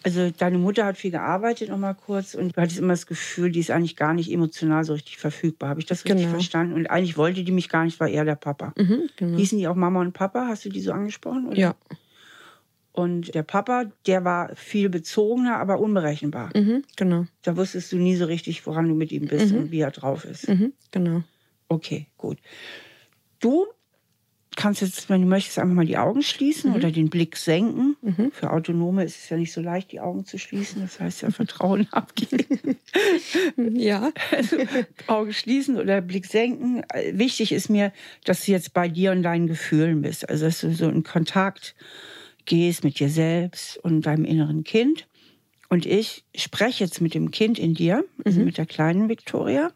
[0.09, 3.51] Also deine Mutter hat viel gearbeitet, noch mal kurz, und du hattest immer das Gefühl,
[3.51, 5.69] die ist eigentlich gar nicht emotional so richtig verfügbar.
[5.69, 6.31] Habe ich das richtig genau.
[6.31, 6.75] verstanden?
[6.75, 8.73] Und eigentlich wollte die mich gar nicht, war eher der Papa.
[8.79, 9.37] Mhm, genau.
[9.37, 10.47] Hießen die auch Mama und Papa?
[10.49, 11.49] Hast du die so angesprochen?
[11.49, 11.59] Oder?
[11.59, 11.75] Ja.
[12.93, 16.51] Und der Papa, der war viel bezogener, aber unberechenbar.
[16.57, 17.27] Mhm, genau.
[17.43, 19.59] Da wusstest du nie so richtig, woran du mit ihm bist mhm.
[19.59, 20.49] und wie er drauf ist.
[20.49, 21.23] Mhm, genau.
[21.69, 22.39] Okay, gut.
[23.41, 23.67] Du
[24.59, 26.77] kannst jetzt, wenn du möchtest, einfach mal die Augen schließen mhm.
[26.77, 27.97] oder den Blick senken.
[28.03, 28.33] Mhm.
[28.33, 30.83] Für Autonome ist es ja nicht so leicht, die Augen zu schließen.
[30.83, 32.77] Das heißt ja Vertrauen abgeben.
[33.57, 34.13] ja.
[34.33, 34.57] Also,
[35.07, 36.83] Augen schließen oder Blick senken.
[37.13, 37.93] Wichtig ist mir,
[38.25, 40.29] dass du jetzt bei dir und deinen Gefühlen bist.
[40.29, 41.77] Also, dass du so in Kontakt
[42.45, 45.07] gehst mit dir selbst und deinem inneren Kind.
[45.69, 48.47] Und ich spreche jetzt mit dem Kind in dir, also mhm.
[48.47, 49.71] mit der kleinen Victoria,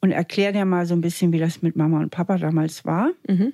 [0.00, 3.10] und erkläre dir mal so ein bisschen, wie das mit Mama und Papa damals war.
[3.26, 3.52] Mhm.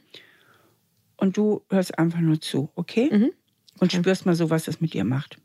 [1.16, 3.08] Und du hörst einfach nur zu, okay?
[3.12, 3.32] Mhm.
[3.78, 5.38] Und spürst mal so, was das mit dir macht.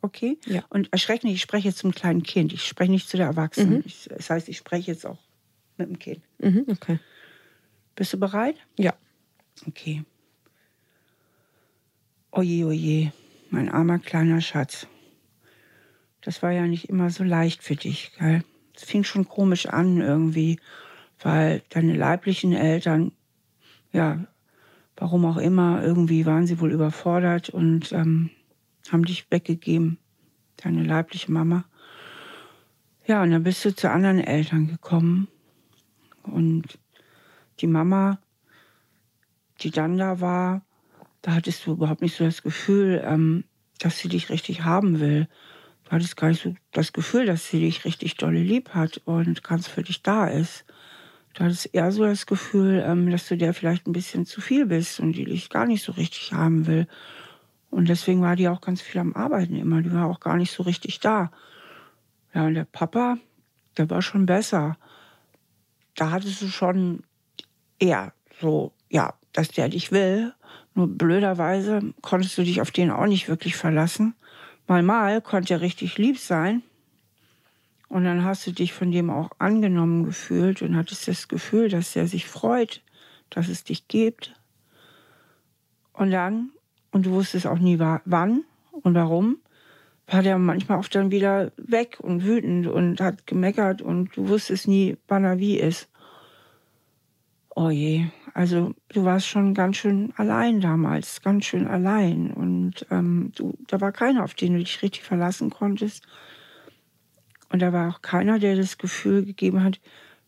[0.00, 0.38] Okay?
[0.46, 0.64] Ja.
[0.68, 2.52] Und erschreck nicht, ich spreche jetzt zum kleinen Kind.
[2.52, 3.78] Ich spreche nicht zu der Erwachsenen.
[3.78, 3.82] Mhm.
[3.86, 5.18] Ich, das heißt, ich spreche jetzt auch
[5.78, 6.20] mit dem Kind.
[6.38, 6.98] Mhm, okay.
[7.96, 8.56] Bist du bereit?
[8.76, 8.94] Ja.
[9.66, 10.04] Okay.
[12.32, 13.12] Oje, oje,
[13.50, 14.86] mein armer kleiner Schatz.
[16.20, 18.42] Das war ja nicht immer so leicht für dich, gell?
[18.74, 20.58] Es fing schon komisch an irgendwie,
[21.20, 23.12] weil deine leiblichen Eltern,
[23.92, 24.26] ja,
[24.96, 28.30] warum auch immer, irgendwie waren sie wohl überfordert und ähm,
[28.90, 29.98] haben dich weggegeben,
[30.56, 31.64] deine leibliche Mama.
[33.06, 35.28] Ja, und dann bist du zu anderen Eltern gekommen
[36.22, 36.78] und
[37.60, 38.18] die Mama,
[39.60, 40.62] die dann da war,
[41.22, 43.44] da hattest du überhaupt nicht so das Gefühl, ähm,
[43.78, 45.28] dass sie dich richtig haben will.
[45.94, 49.44] Du hattest gar nicht so das Gefühl, dass sie dich richtig dolle lieb hat und
[49.44, 50.64] ganz für dich da ist.
[51.34, 54.66] Du hattest eher so das Gefühl, ähm, dass du der vielleicht ein bisschen zu viel
[54.66, 56.88] bist und die dich gar nicht so richtig haben will.
[57.70, 59.82] Und deswegen war die auch ganz viel am Arbeiten immer.
[59.82, 61.30] Die war auch gar nicht so richtig da.
[62.34, 63.18] Ja, und der Papa,
[63.76, 64.76] der war schon besser.
[65.94, 67.04] Da hattest du schon
[67.78, 70.34] eher so, ja, dass der dich will.
[70.74, 74.16] Nur blöderweise konntest du dich auf den auch nicht wirklich verlassen.
[74.66, 76.62] Mal mal konnte er richtig lieb sein.
[77.88, 81.94] Und dann hast du dich von dem auch angenommen gefühlt und hattest das Gefühl, dass
[81.94, 82.82] er sich freut,
[83.30, 84.34] dass es dich gibt.
[85.92, 86.50] Und dann,
[86.90, 89.38] und du wusstest auch nie wann und warum,
[90.06, 94.68] war der manchmal auch dann wieder weg und wütend und hat gemeckert und du wusstest
[94.68, 95.88] nie, wann er wie ist.
[97.54, 102.32] Oh je, also du warst schon ganz schön allein damals, ganz schön allein.
[102.32, 106.04] Und ähm, du, da war keiner, auf den du dich richtig verlassen konntest.
[107.48, 109.80] Und da war auch keiner, der das Gefühl gegeben hat,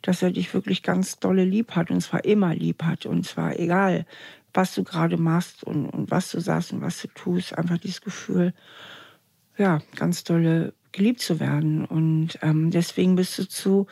[0.02, 3.06] dass er dich wirklich ganz dolle lieb hat und zwar immer lieb hat.
[3.06, 4.06] Und zwar egal,
[4.54, 8.02] was du gerade machst und, und was du sagst und was du tust, einfach dieses
[8.02, 8.54] Gefühl,
[9.58, 11.84] ja, ganz dolle geliebt zu werden.
[11.84, 13.88] Und ähm, deswegen bist du zu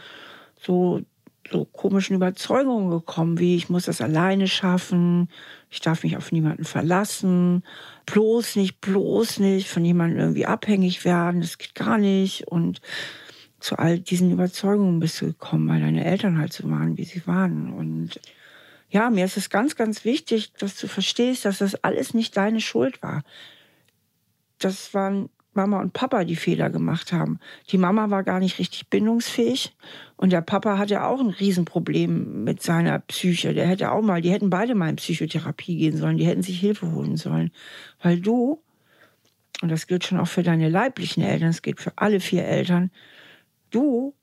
[0.56, 1.02] so
[1.50, 5.28] so komischen Überzeugungen gekommen, wie ich muss das alleine schaffen,
[5.70, 7.64] ich darf mich auf niemanden verlassen,
[8.06, 12.48] bloß nicht, bloß nicht von jemandem irgendwie abhängig werden, das geht gar nicht.
[12.48, 12.80] Und
[13.60, 17.26] zu all diesen Überzeugungen bist du gekommen, weil deine Eltern halt so waren, wie sie
[17.26, 17.72] waren.
[17.72, 18.20] Und
[18.88, 22.60] ja, mir ist es ganz, ganz wichtig, dass du verstehst, dass das alles nicht deine
[22.60, 23.22] Schuld war.
[24.58, 27.38] Das waren Mama und Papa die Fehler gemacht haben.
[27.70, 29.74] Die Mama war gar nicht richtig bindungsfähig
[30.16, 33.54] und der Papa hatte auch ein Riesenproblem mit seiner Psyche.
[33.54, 36.60] Der hätte auch mal, die hätten beide mal in Psychotherapie gehen sollen, die hätten sich
[36.60, 37.50] Hilfe holen sollen.
[38.02, 38.62] Weil du,
[39.62, 42.90] und das gilt schon auch für deine leiblichen Eltern, es gilt für alle vier Eltern,
[43.70, 44.14] du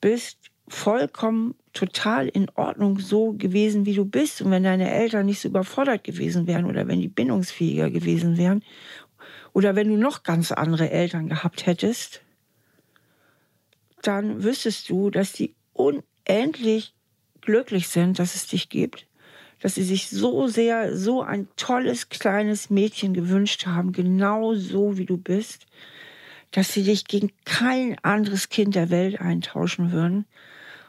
[0.00, 4.42] bist vollkommen total in Ordnung so gewesen, wie du bist.
[4.42, 8.62] Und wenn deine Eltern nicht so überfordert gewesen wären oder wenn die bindungsfähiger gewesen wären
[9.52, 12.22] oder wenn du noch ganz andere Eltern gehabt hättest,
[14.02, 16.94] dann wüsstest du, dass die unendlich
[17.40, 19.06] glücklich sind, dass es dich gibt,
[19.60, 25.06] dass sie sich so sehr so ein tolles kleines Mädchen gewünscht haben, genau so wie
[25.06, 25.66] du bist,
[26.50, 30.26] dass sie dich gegen kein anderes Kind der Welt eintauschen würden.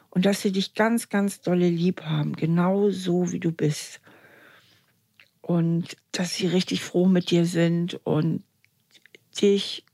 [0.10, 4.00] Und dass sie dich ganz, ganz dolle lieb haben, genau so wie du bist.
[5.42, 8.44] Und dass sie richtig froh mit dir sind und
[9.42, 9.86] dich,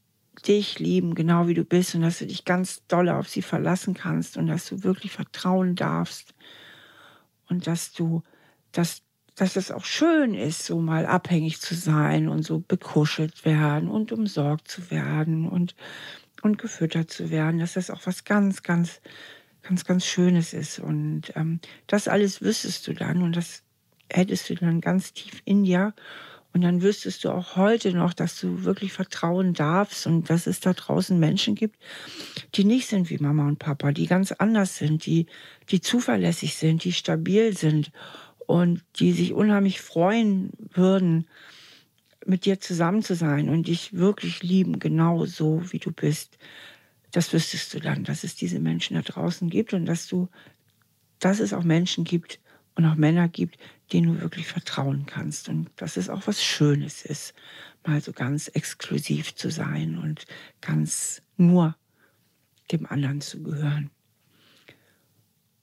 [0.47, 3.93] dich lieben, genau wie du bist und dass du dich ganz doll auf sie verlassen
[3.93, 6.33] kannst und dass du wirklich vertrauen darfst
[7.49, 8.23] und dass du,
[8.71, 9.01] dass,
[9.35, 14.11] dass es auch schön ist, so mal abhängig zu sein und so bekuschelt werden und
[14.11, 15.75] umsorgt zu werden und,
[16.41, 19.01] und gefüttert zu werden, dass das auch was ganz, ganz,
[19.61, 20.79] ganz, ganz Schönes ist.
[20.79, 23.63] Und ähm, das alles wüsstest du dann und das
[24.11, 25.93] hättest du dann ganz tief in dir.
[26.51, 30.59] Und dann wüsstest du auch heute noch, dass du wirklich vertrauen darfst und dass es
[30.59, 31.77] da draußen Menschen gibt,
[32.55, 35.27] die nicht sind wie Mama und Papa, die ganz anders sind, die,
[35.69, 37.91] die zuverlässig sind, die stabil sind
[38.47, 41.27] und die sich unheimlich freuen würden,
[42.25, 46.37] mit dir zusammen zu sein und dich wirklich lieben, genau so wie du bist.
[47.11, 50.29] Das wüsstest du dann, dass es diese Menschen da draußen gibt und dass du,
[51.19, 52.39] dass es auch Menschen gibt,
[52.79, 53.57] und auch Männer gibt,
[53.91, 55.49] denen du wirklich vertrauen kannst.
[55.49, 57.33] Und dass es auch was Schönes ist,
[57.85, 60.25] mal so ganz exklusiv zu sein und
[60.61, 61.75] ganz nur
[62.71, 63.89] dem anderen zu gehören.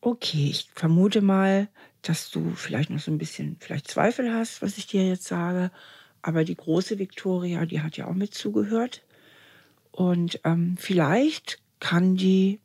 [0.00, 1.68] Okay, ich vermute mal,
[2.02, 5.70] dass du vielleicht noch so ein bisschen vielleicht Zweifel hast, was ich dir jetzt sage.
[6.22, 9.02] Aber die große Victoria, die hat ja auch mit zugehört.
[9.90, 12.60] Und ähm, vielleicht kann die,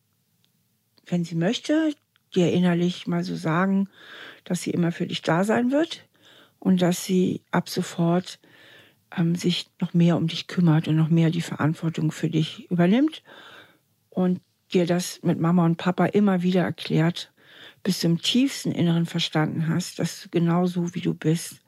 [1.05, 1.93] wenn sie möchte,
[2.35, 3.89] dir innerlich mal so sagen,
[4.43, 6.07] dass sie immer für dich da sein wird
[6.59, 8.39] und dass sie ab sofort
[9.15, 13.23] ähm, sich noch mehr um dich kümmert und noch mehr die Verantwortung für dich übernimmt
[14.09, 14.41] und
[14.73, 17.31] dir das mit Mama und Papa immer wieder erklärt,
[17.83, 21.61] bis du im tiefsten Inneren verstanden hast, dass du genauso wie du bist,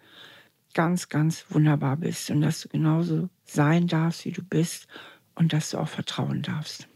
[0.74, 4.88] ganz, ganz wunderbar bist und dass du genauso sein darfst, wie du bist
[5.36, 6.88] und dass du auch vertrauen darfst.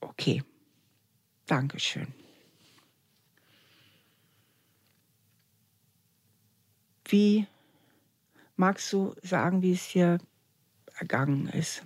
[0.00, 0.42] Okay,
[1.46, 2.21] Dankeschön.
[7.12, 7.46] Wie
[8.56, 10.16] magst du sagen, wie es hier
[10.98, 11.82] ergangen ist?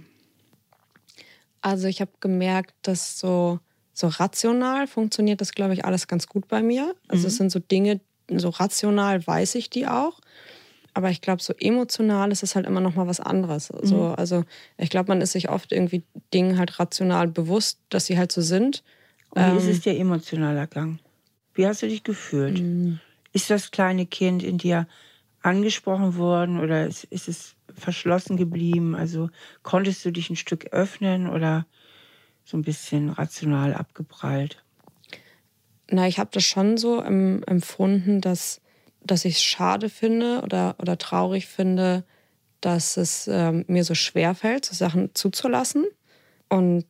[1.60, 3.58] Also ich habe gemerkt, dass so,
[3.92, 6.94] so rational funktioniert das, glaube ich, alles ganz gut bei mir.
[7.08, 7.26] Also mhm.
[7.26, 8.00] es sind so Dinge,
[8.30, 10.20] so rational weiß ich die auch.
[10.94, 13.72] Aber ich glaube, so emotional ist es halt immer noch mal was anderes.
[13.72, 14.14] Also, mhm.
[14.16, 14.44] also
[14.78, 18.42] ich glaube, man ist sich oft irgendwie Dingen halt rational bewusst, dass sie halt so
[18.42, 18.84] sind.
[19.30, 21.00] Und wie ähm, ist es dir emotional ergangen?
[21.52, 22.60] Wie hast du dich gefühlt?
[22.60, 23.00] Mhm.
[23.32, 24.86] Ist das kleine Kind in dir
[25.46, 28.94] angesprochen worden oder ist, ist es verschlossen geblieben?
[28.94, 29.30] Also
[29.62, 31.66] konntest du dich ein Stück öffnen oder
[32.44, 34.62] so ein bisschen rational abgeprallt?
[35.90, 38.60] Na, ich habe das schon so empfunden, dass,
[39.02, 42.04] dass ich es schade finde oder, oder traurig finde,
[42.60, 45.86] dass es ähm, mir so schwer fällt, so Sachen zuzulassen.
[46.48, 46.86] Und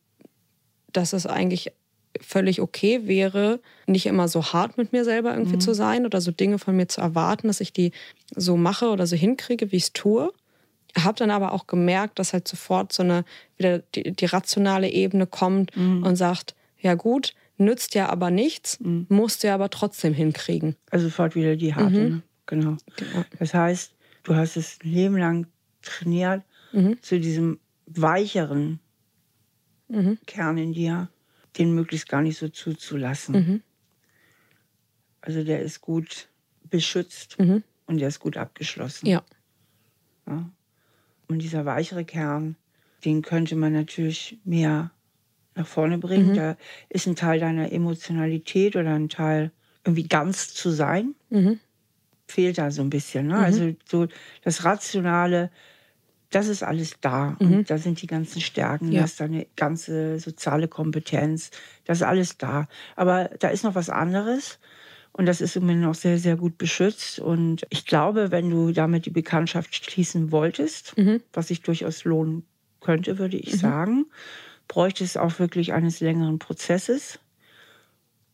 [0.93, 1.73] dass es eigentlich
[2.19, 5.61] völlig okay wäre, nicht immer so hart mit mir selber irgendwie mhm.
[5.61, 7.91] zu sein oder so Dinge von mir zu erwarten, dass ich die
[8.35, 10.33] so mache oder so hinkriege, wie ich es tue.
[10.97, 13.23] Habe dann aber auch gemerkt, dass halt sofort so eine
[13.57, 16.03] wieder die, die rationale Ebene kommt mhm.
[16.03, 19.05] und sagt, ja gut, nützt ja aber nichts, mhm.
[19.09, 20.75] musst du ja aber trotzdem hinkriegen.
[20.91, 22.09] Also sofort wieder die harte, mhm.
[22.09, 22.21] ne?
[22.45, 22.77] genau.
[22.95, 23.25] genau.
[23.39, 23.93] Das heißt,
[24.23, 25.47] du hast es ein Leben lang
[25.81, 27.01] trainiert mhm.
[27.01, 28.79] zu diesem weicheren
[29.87, 30.17] mhm.
[30.25, 31.09] Kern in dir,
[31.57, 33.35] den möglichst gar nicht so zuzulassen.
[33.35, 33.61] Mhm.
[35.21, 36.29] Also der ist gut
[36.69, 37.63] beschützt mhm.
[37.85, 39.07] und der ist gut abgeschlossen.
[39.07, 39.23] Ja.
[40.27, 40.49] ja.
[41.27, 42.55] Und dieser weichere Kern,
[43.03, 44.91] den könnte man natürlich mehr
[45.55, 46.29] nach vorne bringen.
[46.29, 46.35] Mhm.
[46.35, 46.57] Da
[46.89, 49.51] ist ein Teil deiner Emotionalität oder ein Teil
[49.83, 51.15] irgendwie ganz zu sein.
[51.29, 51.59] Mhm.
[52.27, 53.27] Fehlt da so ein bisschen.
[53.27, 53.35] Ne?
[53.35, 53.43] Mhm.
[53.43, 54.07] Also so
[54.43, 55.51] das Rationale,
[56.29, 57.35] das ist alles da.
[57.39, 57.53] Mhm.
[57.53, 58.99] Und da sind die ganzen Stärken, ja.
[58.99, 61.51] da ist deine ganze soziale Kompetenz,
[61.85, 62.67] das ist alles da.
[62.95, 64.59] Aber da ist noch was anderes.
[65.13, 67.19] Und das ist im Moment noch sehr, sehr gut beschützt.
[67.19, 71.23] Und ich glaube, wenn du damit die Bekanntschaft schließen wolltest, mhm.
[71.33, 72.45] was sich durchaus lohnen
[72.81, 73.57] könnte, würde ich mhm.
[73.57, 74.05] sagen,
[74.67, 77.19] bräuchte es auch wirklich eines längeren Prozesses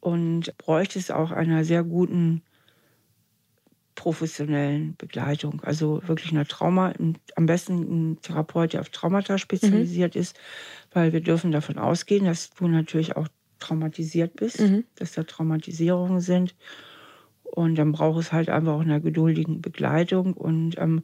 [0.02, 2.42] und bräuchte es auch einer sehr guten
[3.96, 5.62] professionellen Begleitung.
[5.64, 6.94] Also wirklich einer Trauma,
[7.36, 10.22] am besten ein Therapeut, der auf Traumata spezialisiert mhm.
[10.22, 10.40] ist,
[10.92, 13.28] weil wir dürfen davon ausgehen, dass du natürlich auch
[13.60, 14.84] traumatisiert bist, mhm.
[14.96, 16.56] dass da Traumatisierungen sind.
[17.44, 20.34] Und dann braucht es halt einfach auch eine geduldige Begleitung.
[20.34, 21.04] Und ähm,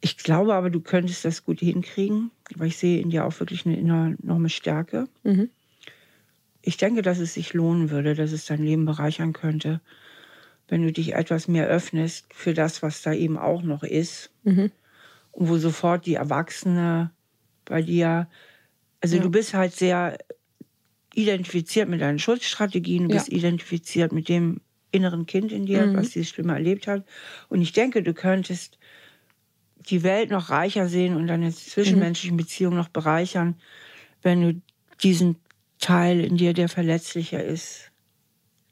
[0.00, 3.66] ich glaube aber, du könntest das gut hinkriegen, weil ich sehe in dir auch wirklich
[3.66, 5.08] eine enorme Stärke.
[5.24, 5.50] Mhm.
[6.62, 9.80] Ich denke, dass es sich lohnen würde, dass es dein Leben bereichern könnte
[10.72, 14.30] wenn du dich etwas mehr öffnest für das, was da eben auch noch ist.
[14.42, 14.72] Mhm.
[15.30, 17.10] Und wo sofort die Erwachsene
[17.66, 18.26] bei dir,
[19.02, 19.22] also ja.
[19.22, 20.16] du bist halt sehr
[21.12, 23.20] identifiziert mit deinen Schutzstrategien, du ja.
[23.20, 24.62] bist identifiziert mit dem
[24.92, 25.94] inneren Kind in dir, mhm.
[25.94, 27.04] was dieses Schlimme erlebt hat.
[27.50, 28.78] Und ich denke, du könntest
[29.90, 32.40] die Welt noch reicher sehen und deine zwischenmenschlichen mhm.
[32.40, 33.56] Beziehungen noch bereichern,
[34.22, 34.62] wenn du
[35.02, 35.36] diesen
[35.80, 37.90] Teil in dir, der verletzlicher ist,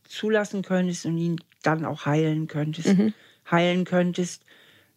[0.09, 2.97] zulassen könntest und ihn dann auch heilen könntest.
[2.99, 3.15] Mhm.
[3.51, 4.45] Heilen könntest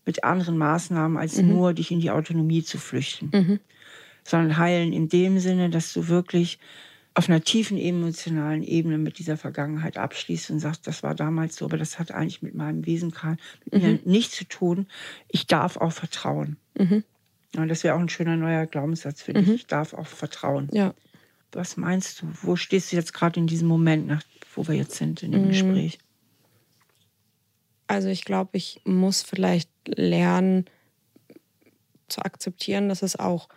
[0.05, 1.49] mit anderen Maßnahmen, als mhm.
[1.49, 3.32] nur dich in die Autonomie zu flüchten.
[3.34, 3.59] Mhm.
[4.24, 6.59] Sondern heilen in dem Sinne, dass du wirklich
[7.16, 11.66] auf einer tiefen emotionalen Ebene mit dieser Vergangenheit abschließt und sagst, das war damals so,
[11.66, 13.14] aber das hat eigentlich mit meinem Wesen
[13.66, 13.99] mit mir mhm.
[14.05, 14.88] nichts zu tun.
[15.28, 16.57] Ich darf auch vertrauen.
[16.78, 17.03] Mhm.
[17.55, 19.47] Ja, das wäre auch ein schöner neuer Glaubenssatz für dich.
[19.47, 19.53] Mhm.
[19.53, 20.70] Ich darf auch vertrauen.
[20.72, 20.95] Ja.
[21.51, 22.28] Was meinst du?
[22.41, 24.24] Wo stehst du jetzt gerade in diesem Moment, nach,
[24.55, 25.99] wo wir jetzt sind in dem Gespräch?
[27.94, 30.66] Also ich glaube, ich muss vielleicht lernen
[32.08, 33.50] zu akzeptieren, dass es auch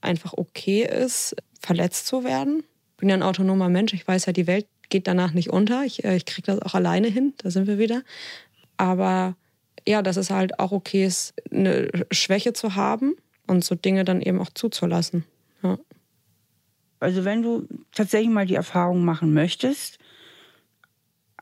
[0.00, 2.64] einfach okay ist, verletzt zu werden.
[2.90, 3.92] Ich bin ja ein autonomer Mensch.
[3.92, 5.84] Ich weiß ja, die Welt geht danach nicht unter.
[5.84, 7.34] Ich, äh, ich kriege das auch alleine hin.
[7.38, 8.02] Da sind wir wieder.
[8.76, 9.36] Aber
[9.86, 13.14] ja, dass es halt auch okay ist, eine Schwäche zu haben
[13.46, 15.24] und so Dinge dann eben auch zuzulassen.
[15.62, 15.78] Ja.
[16.98, 19.98] Also wenn du tatsächlich mal die Erfahrung machen möchtest,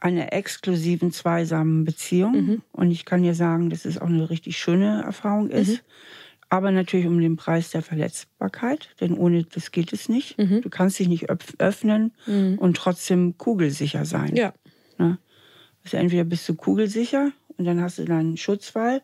[0.03, 2.33] einer exklusiven zweisamen Beziehung.
[2.33, 2.63] Mhm.
[2.73, 5.71] Und ich kann dir sagen, dass es auch eine richtig schöne Erfahrung ist.
[5.71, 5.79] Mhm.
[6.49, 10.37] Aber natürlich um den Preis der Verletzbarkeit, denn ohne das geht es nicht.
[10.39, 10.61] Mhm.
[10.61, 12.59] Du kannst dich nicht öffnen mhm.
[12.59, 14.37] und trotzdem kugelsicher sein.
[14.37, 14.53] Ja.
[14.99, 15.19] Ne?
[15.85, 19.03] Also entweder bist du kugelsicher und dann hast du deinen Schutzwall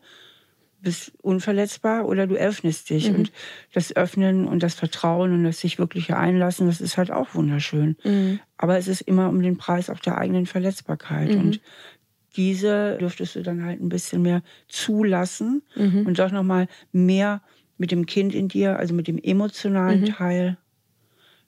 [0.81, 3.09] bist unverletzbar oder du öffnest dich.
[3.09, 3.15] Mhm.
[3.15, 3.31] Und
[3.73, 7.95] das Öffnen und das Vertrauen und das sich wirklich einlassen, das ist halt auch wunderschön.
[8.03, 8.39] Mhm.
[8.57, 11.29] Aber es ist immer um den Preis auch der eigenen Verletzbarkeit.
[11.29, 11.39] Mhm.
[11.39, 11.61] Und
[12.35, 16.05] diese dürftest du dann halt ein bisschen mehr zulassen mhm.
[16.05, 17.41] und doch nochmal mehr
[17.77, 20.05] mit dem Kind in dir, also mit dem emotionalen mhm.
[20.05, 20.57] Teil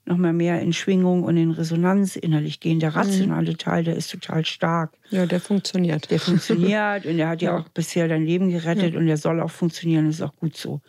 [0.04, 2.80] noch mal mehr in Schwingung und in Resonanz innerlich gehen.
[2.80, 3.58] Der rationale mhm.
[3.58, 4.92] Teil, der ist total stark.
[5.10, 6.10] Ja, der funktioniert.
[6.10, 8.98] Der funktioniert und der hat ja, ja auch bisher dein Leben gerettet ja.
[8.98, 10.80] und der soll auch funktionieren, das ist auch gut so.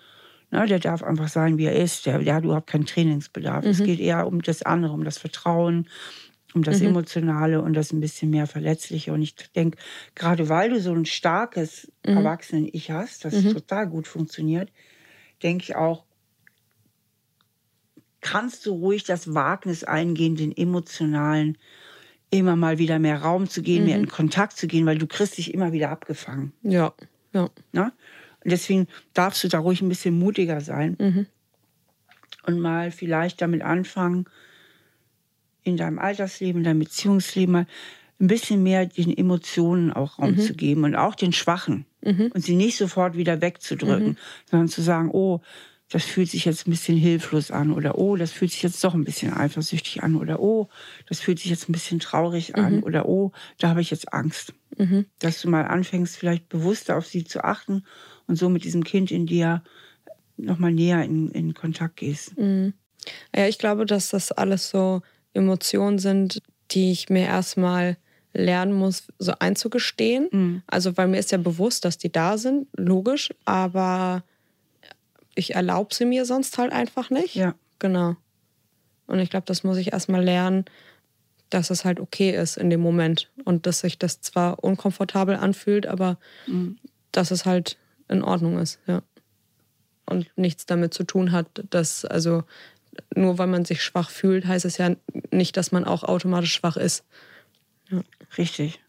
[0.49, 2.05] Na, der darf einfach sein, wie er ist.
[2.05, 3.65] Der, der hat überhaupt keinen Trainingsbedarf.
[3.65, 3.71] Mhm.
[3.71, 5.89] Es geht eher um das andere, um das Vertrauen,
[6.53, 6.89] um das mhm.
[6.89, 9.13] Emotionale und das ein bisschen mehr Verletzliche.
[9.13, 9.77] Und ich denke,
[10.15, 12.17] gerade weil du so ein starkes mhm.
[12.17, 13.53] Erwachsenen-Ich hast, das mhm.
[13.53, 14.71] total gut funktioniert,
[15.41, 16.05] denke ich auch,
[18.23, 21.57] kannst du ruhig das Wagnis eingehen, den emotionalen
[22.31, 24.05] immer mal wieder mehr Raum zu gehen, mehr mhm.
[24.05, 26.53] in Kontakt zu gehen, weil du kriegst dich immer wieder abgefangen.
[26.63, 26.93] Ja,
[27.33, 27.49] ja.
[27.71, 27.93] Na?
[28.43, 31.25] Und deswegen darfst du da ruhig ein bisschen mutiger sein mhm.
[32.47, 34.25] und mal vielleicht damit anfangen,
[35.63, 37.67] in deinem Altersleben, in deinem Beziehungsleben mal
[38.19, 40.39] ein bisschen mehr den Emotionen auch Raum mhm.
[40.39, 42.31] zu geben und auch den Schwachen mhm.
[42.33, 44.17] und sie nicht sofort wieder wegzudrücken, mhm.
[44.49, 45.41] sondern zu sagen, oh,
[45.93, 48.95] das fühlt sich jetzt ein bisschen hilflos an oder oh, das fühlt sich jetzt doch
[48.95, 50.67] ein bisschen eifersüchtig an oder oh,
[51.07, 52.83] das fühlt sich jetzt ein bisschen traurig an mhm.
[52.83, 54.55] oder oh, da habe ich jetzt Angst.
[54.75, 55.05] Mhm.
[55.19, 57.83] Dass du mal anfängst, vielleicht bewusster auf sie zu achten
[58.25, 59.63] und so mit diesem Kind in dir
[60.35, 62.39] nochmal näher in, in Kontakt gehst.
[62.39, 62.73] Mhm.
[63.35, 66.41] Ja, ich glaube, dass das alles so Emotionen sind,
[66.71, 67.97] die ich mir erstmal
[68.33, 70.27] lernen muss, so einzugestehen.
[70.31, 70.63] Mhm.
[70.65, 74.23] Also, weil mir ist ja bewusst, dass die da sind, logisch, aber
[75.35, 77.35] ich erlaube sie mir sonst halt einfach nicht.
[77.35, 77.55] Ja.
[77.79, 78.15] Genau.
[79.07, 80.65] Und ich glaube, das muss ich erstmal lernen,
[81.49, 85.85] dass es halt okay ist in dem Moment und dass sich das zwar unkomfortabel anfühlt,
[85.85, 86.17] aber
[86.47, 86.77] mhm.
[87.11, 87.77] dass es halt
[88.07, 89.01] in Ordnung ist, ja.
[90.05, 92.43] Und nichts damit zu tun hat, dass, also
[93.15, 94.95] nur weil man sich schwach fühlt, heißt es ja
[95.31, 97.05] nicht, dass man auch automatisch schwach ist.
[97.89, 98.01] Ja.
[98.37, 98.82] Richtig.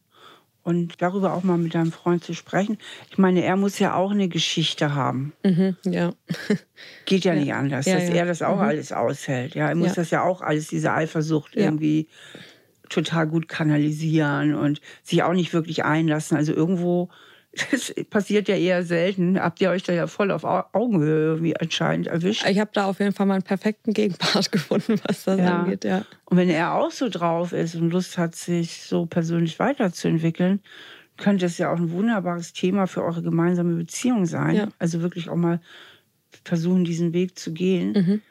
[0.65, 2.79] Und darüber auch mal mit deinem Freund zu sprechen.
[3.11, 5.35] Ich meine, er muss ja auch eine Geschichte haben.
[5.45, 6.13] Mhm, ja.
[7.05, 8.15] Geht ja, ja, nicht anders, ja, dass ja.
[8.15, 8.63] er das auch mhm.
[8.63, 9.55] alles aushält.
[9.55, 12.09] Ja, er muss das ja auch alles, diese Eifersucht irgendwie
[12.89, 16.37] total gut kanalisieren und sich auch nicht wirklich einlassen.
[16.37, 17.11] Also irgendwo
[17.71, 19.39] das passiert ja eher selten.
[19.39, 22.47] Habt ihr euch da ja voll auf Augenhöhe irgendwie anscheinend erwischt?
[22.49, 25.61] Ich habe da auf jeden Fall meinen perfekten Gegenpart gefunden, was das ja.
[25.61, 26.05] angeht, ja.
[26.25, 30.61] Und wenn er auch so drauf ist und Lust hat, sich so persönlich weiterzuentwickeln,
[31.17, 34.57] könnte es ja auch ein wunderbares Thema für eure gemeinsame Beziehung sein.
[34.57, 34.69] Ja.
[34.79, 35.61] Also wirklich auch mal
[36.45, 37.93] versuchen, diesen Weg zu gehen.
[37.93, 38.23] Mhm.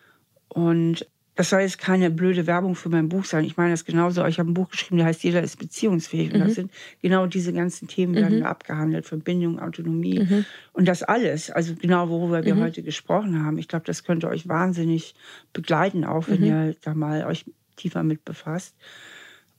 [0.50, 3.44] Und das soll jetzt keine blöde Werbung für mein Buch sein.
[3.44, 4.24] Ich meine das genauso.
[4.26, 6.30] Ich habe ein Buch geschrieben, das heißt Jeder ist beziehungsfähig.
[6.30, 6.36] Mhm.
[6.36, 6.72] Und das sind
[7.02, 8.46] genau diese ganzen Themen, werden mhm.
[8.46, 9.06] abgehandelt.
[9.06, 10.46] Verbindung, Autonomie mhm.
[10.74, 11.50] und das alles.
[11.50, 12.62] Also genau, worüber wir mhm.
[12.62, 13.58] heute gesprochen haben.
[13.58, 15.16] Ich glaube, das könnte euch wahnsinnig
[15.54, 16.46] begleiten, auch wenn mhm.
[16.46, 17.46] ihr da mal euch
[17.78, 18.76] tiefer mit befasst.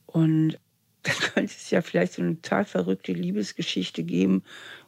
[0.06, 0.58] Und
[1.02, 4.42] dann könnte es ja vielleicht so eine total verrückte Liebesgeschichte geben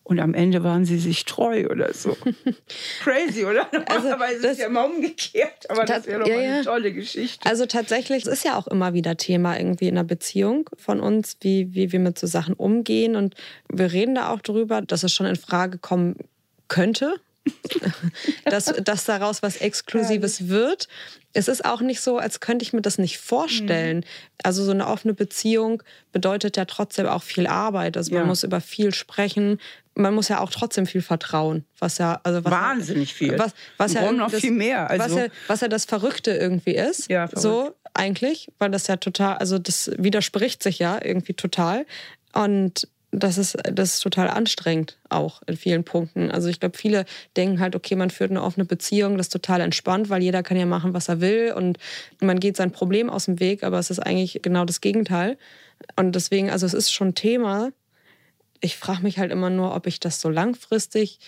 [0.06, 2.16] und am Ende waren sie sich treu oder so.
[3.02, 3.66] Crazy, oder?
[3.88, 7.44] Also, Normalerweise das, ist ja immer umgekehrt, aber das wäre doch ja, eine tolle Geschichte.
[7.44, 11.38] Also tatsächlich, es ist ja auch immer wieder Thema irgendwie in einer Beziehung von uns,
[11.40, 13.34] wie, wie wir mit so Sachen umgehen und
[13.68, 16.14] wir reden da auch drüber, dass es schon in Frage kommen
[16.68, 17.16] könnte,
[18.44, 20.86] dass, dass daraus was Exklusives wird.
[21.32, 23.98] Es ist auch nicht so, als könnte ich mir das nicht vorstellen.
[23.98, 24.04] Mhm.
[24.44, 25.82] Also so eine offene Beziehung
[26.12, 27.96] bedeutet ja trotzdem auch viel Arbeit.
[27.96, 28.26] Also man ja.
[28.26, 29.58] muss über viel sprechen.
[29.98, 33.38] Man muss ja auch trotzdem viel vertrauen, was ja also was wahnsinnig viel.
[33.38, 34.90] Was, was ja noch das, viel mehr.
[34.90, 35.04] Also.
[35.04, 37.10] Was, ja, was ja das Verrückte irgendwie ist.
[37.10, 41.86] Ja, so eigentlich, weil das ja total, also das widerspricht sich ja irgendwie total.
[42.34, 46.30] Und das ist, das ist total anstrengend auch in vielen Punkten.
[46.30, 49.60] Also ich glaube, viele denken halt, okay, man führt eine offene Beziehung, das ist total
[49.60, 51.78] entspannt, weil jeder kann ja machen, was er will und
[52.20, 55.38] man geht sein Problem aus dem Weg, aber es ist eigentlich genau das Gegenteil.
[55.96, 57.70] Und deswegen, also es ist schon Thema.
[58.66, 61.20] Ich frage mich halt immer nur, ob ich das so langfristig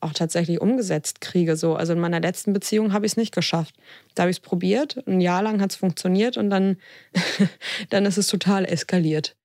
[0.00, 1.54] auch tatsächlich umgesetzt kriege.
[1.54, 1.74] So.
[1.76, 3.74] Also in meiner letzten Beziehung habe ich es nicht geschafft.
[4.14, 6.78] Da habe ich es probiert, ein Jahr lang hat es funktioniert und dann,
[7.90, 9.36] dann ist es total eskaliert.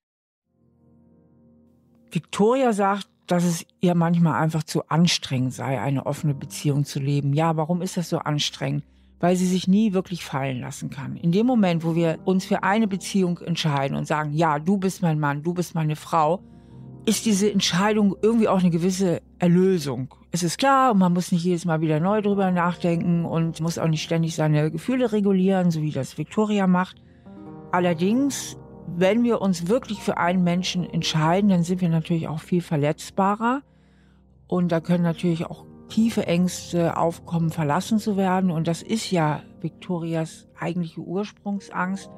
[2.10, 7.34] Victoria sagt, dass es ihr manchmal einfach zu anstrengend sei, eine offene Beziehung zu leben.
[7.34, 8.82] Ja, warum ist das so anstrengend?
[9.20, 11.16] Weil sie sich nie wirklich fallen lassen kann.
[11.16, 15.02] In dem Moment, wo wir uns für eine Beziehung entscheiden und sagen, ja, du bist
[15.02, 16.40] mein Mann, du bist meine Frau,
[17.04, 20.14] ist diese Entscheidung irgendwie auch eine gewisse Erlösung.
[20.30, 23.88] Es ist klar, man muss nicht jedes Mal wieder neu drüber nachdenken und muss auch
[23.88, 27.02] nicht ständig seine Gefühle regulieren, so wie das Victoria macht.
[27.72, 32.60] Allerdings wenn wir uns wirklich für einen Menschen entscheiden, dann sind wir natürlich auch viel
[32.60, 33.62] verletzbarer.
[34.46, 38.50] Und da können natürlich auch tiefe Ängste aufkommen, verlassen zu werden.
[38.50, 42.10] Und das ist ja Victorias eigentliche Ursprungsangst.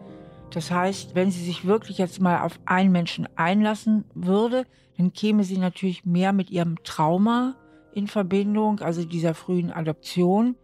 [0.54, 5.42] Das heißt, wenn sie sich wirklich jetzt mal auf einen Menschen einlassen würde, dann käme
[5.42, 7.56] sie natürlich mehr mit ihrem Trauma
[7.92, 10.54] in Verbindung, also dieser frühen Adoption.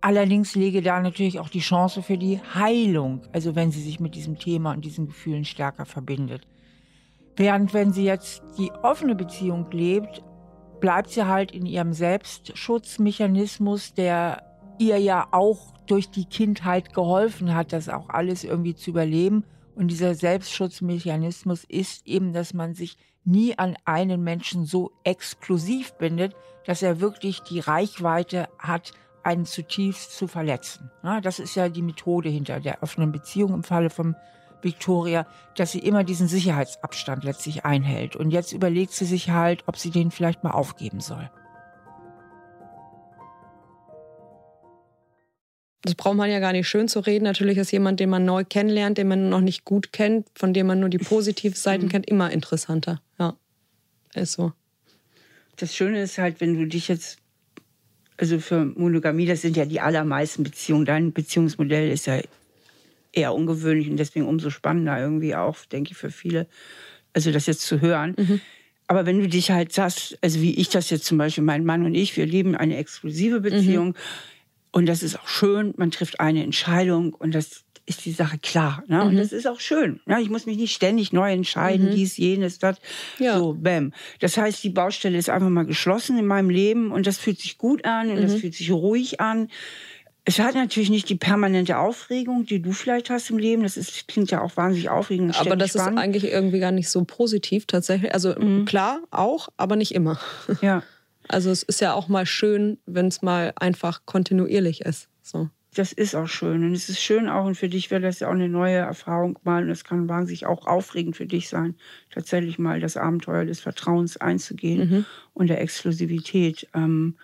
[0.00, 4.14] Allerdings lege da natürlich auch die Chance für die Heilung, also wenn sie sich mit
[4.14, 6.46] diesem Thema und diesen Gefühlen stärker verbindet.
[7.36, 10.22] Während wenn sie jetzt die offene Beziehung lebt,
[10.80, 14.42] bleibt sie halt in ihrem Selbstschutzmechanismus, der
[14.78, 19.88] ihr ja auch durch die Kindheit geholfen hat, das auch alles irgendwie zu überleben Und
[19.88, 26.34] dieser Selbstschutzmechanismus ist eben, dass man sich nie an einen Menschen so exklusiv bindet,
[26.64, 30.90] dass er wirklich die Reichweite hat, einen zutiefst zu verletzen.
[31.22, 34.14] Das ist ja die Methode hinter der offenen Beziehung im Falle von
[34.62, 35.26] Victoria,
[35.56, 38.16] dass sie immer diesen Sicherheitsabstand letztlich einhält.
[38.16, 41.28] Und jetzt überlegt sie sich halt, ob sie den vielleicht mal aufgeben soll.
[45.86, 47.24] Das braucht man ja gar nicht schön zu reden.
[47.24, 50.66] Natürlich ist jemand, den man neu kennenlernt, den man noch nicht gut kennt, von dem
[50.66, 51.90] man nur die positiven Seiten mhm.
[51.90, 53.00] kennt, immer interessanter.
[53.20, 53.36] Ja,
[54.14, 54.52] ist so.
[55.54, 57.18] Das Schöne ist halt, wenn du dich jetzt,
[58.16, 60.86] also für Monogamie, das sind ja die allermeisten Beziehungen.
[60.86, 62.20] Dein Beziehungsmodell ist ja
[63.12, 66.48] eher ungewöhnlich und deswegen umso spannender irgendwie auch, denke ich, für viele,
[67.12, 68.16] also das jetzt zu hören.
[68.18, 68.40] Mhm.
[68.88, 71.84] Aber wenn du dich halt sagst, also wie ich das jetzt zum Beispiel, mein Mann
[71.84, 73.88] und ich, wir leben eine exklusive Beziehung.
[73.88, 73.94] Mhm
[74.76, 78.84] und das ist auch schön, man trifft eine Entscheidung und das ist die Sache klar.
[78.88, 78.98] Ne?
[78.98, 79.08] Mhm.
[79.08, 80.00] Und das ist auch schön.
[80.04, 80.20] Ne?
[80.20, 81.94] Ich muss mich nicht ständig neu entscheiden, mhm.
[81.94, 82.76] dies, jenes, das.
[83.18, 83.38] Ja.
[83.38, 83.94] So, bam.
[84.20, 87.56] Das heißt, die Baustelle ist einfach mal geschlossen in meinem Leben und das fühlt sich
[87.56, 88.20] gut an und mhm.
[88.20, 89.48] das fühlt sich ruhig an.
[90.26, 93.62] Es hat natürlich nicht die permanente Aufregung, die du vielleicht hast im Leben.
[93.62, 95.40] Das ist, klingt ja auch wahnsinnig aufregend.
[95.40, 95.98] Aber das spannend.
[95.98, 98.12] ist eigentlich irgendwie gar nicht so positiv tatsächlich.
[98.12, 98.66] Also mhm.
[98.66, 100.20] klar, auch, aber nicht immer.
[100.60, 100.82] Ja.
[101.28, 105.08] Also es ist ja auch mal schön, wenn es mal einfach kontinuierlich ist.
[105.22, 105.48] So.
[105.74, 106.64] Das ist auch schön.
[106.64, 109.38] Und es ist schön auch, und für dich wäre das ja auch eine neue Erfahrung
[109.44, 109.62] mal.
[109.62, 111.74] Und es kann wahnsinnig auch aufregend für dich sein,
[112.10, 115.04] tatsächlich mal das Abenteuer des Vertrauens einzugehen mhm.
[115.34, 116.66] und der Exklusivität.
[116.74, 117.16] Ähm,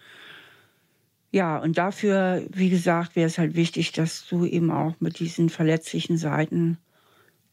[1.31, 5.49] ja, und dafür, wie gesagt, wäre es halt wichtig, dass du eben auch mit diesen
[5.49, 6.77] verletzlichen Seiten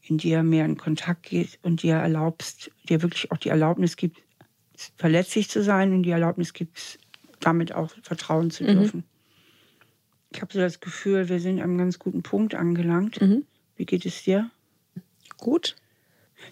[0.01, 4.21] in dir mehr in Kontakt gehst und dir erlaubst, dir wirklich auch die Erlaubnis gibt,
[4.97, 6.99] verletzlich zu sein und die Erlaubnis gibt,
[7.39, 8.67] damit auch vertrauen zu mhm.
[8.67, 8.97] dürfen.
[8.97, 9.03] Mhm.
[10.31, 13.19] Ich habe so das Gefühl, wir sind an einem ganz guten Punkt angelangt.
[13.19, 13.45] Mhm.
[13.75, 14.51] Wie geht es dir?
[15.37, 15.75] Gut.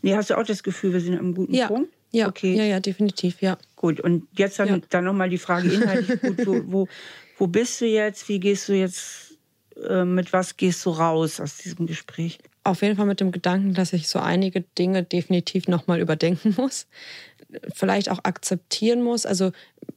[0.01, 1.67] Nee, hast du auch das Gefühl, wir sind an einem guten ja.
[1.67, 1.91] Punkt?
[2.11, 2.55] Ja, okay.
[2.55, 3.57] ja, ja, definitiv, ja.
[3.75, 4.80] Gut, und jetzt dann, ja.
[4.89, 6.21] dann nochmal die Frage inhaltlich.
[6.21, 6.88] Gut, wo, wo,
[7.38, 8.30] wo bist du jetzt?
[8.30, 9.38] Wie gehst du jetzt,
[9.88, 12.39] äh, mit was gehst du raus aus diesem Gespräch?
[12.63, 16.88] Auf jeden Fall mit dem Gedanken, dass ich so einige Dinge definitiv nochmal überdenken muss
[17.73, 19.25] vielleicht auch akzeptieren muss.
[19.25, 19.51] Also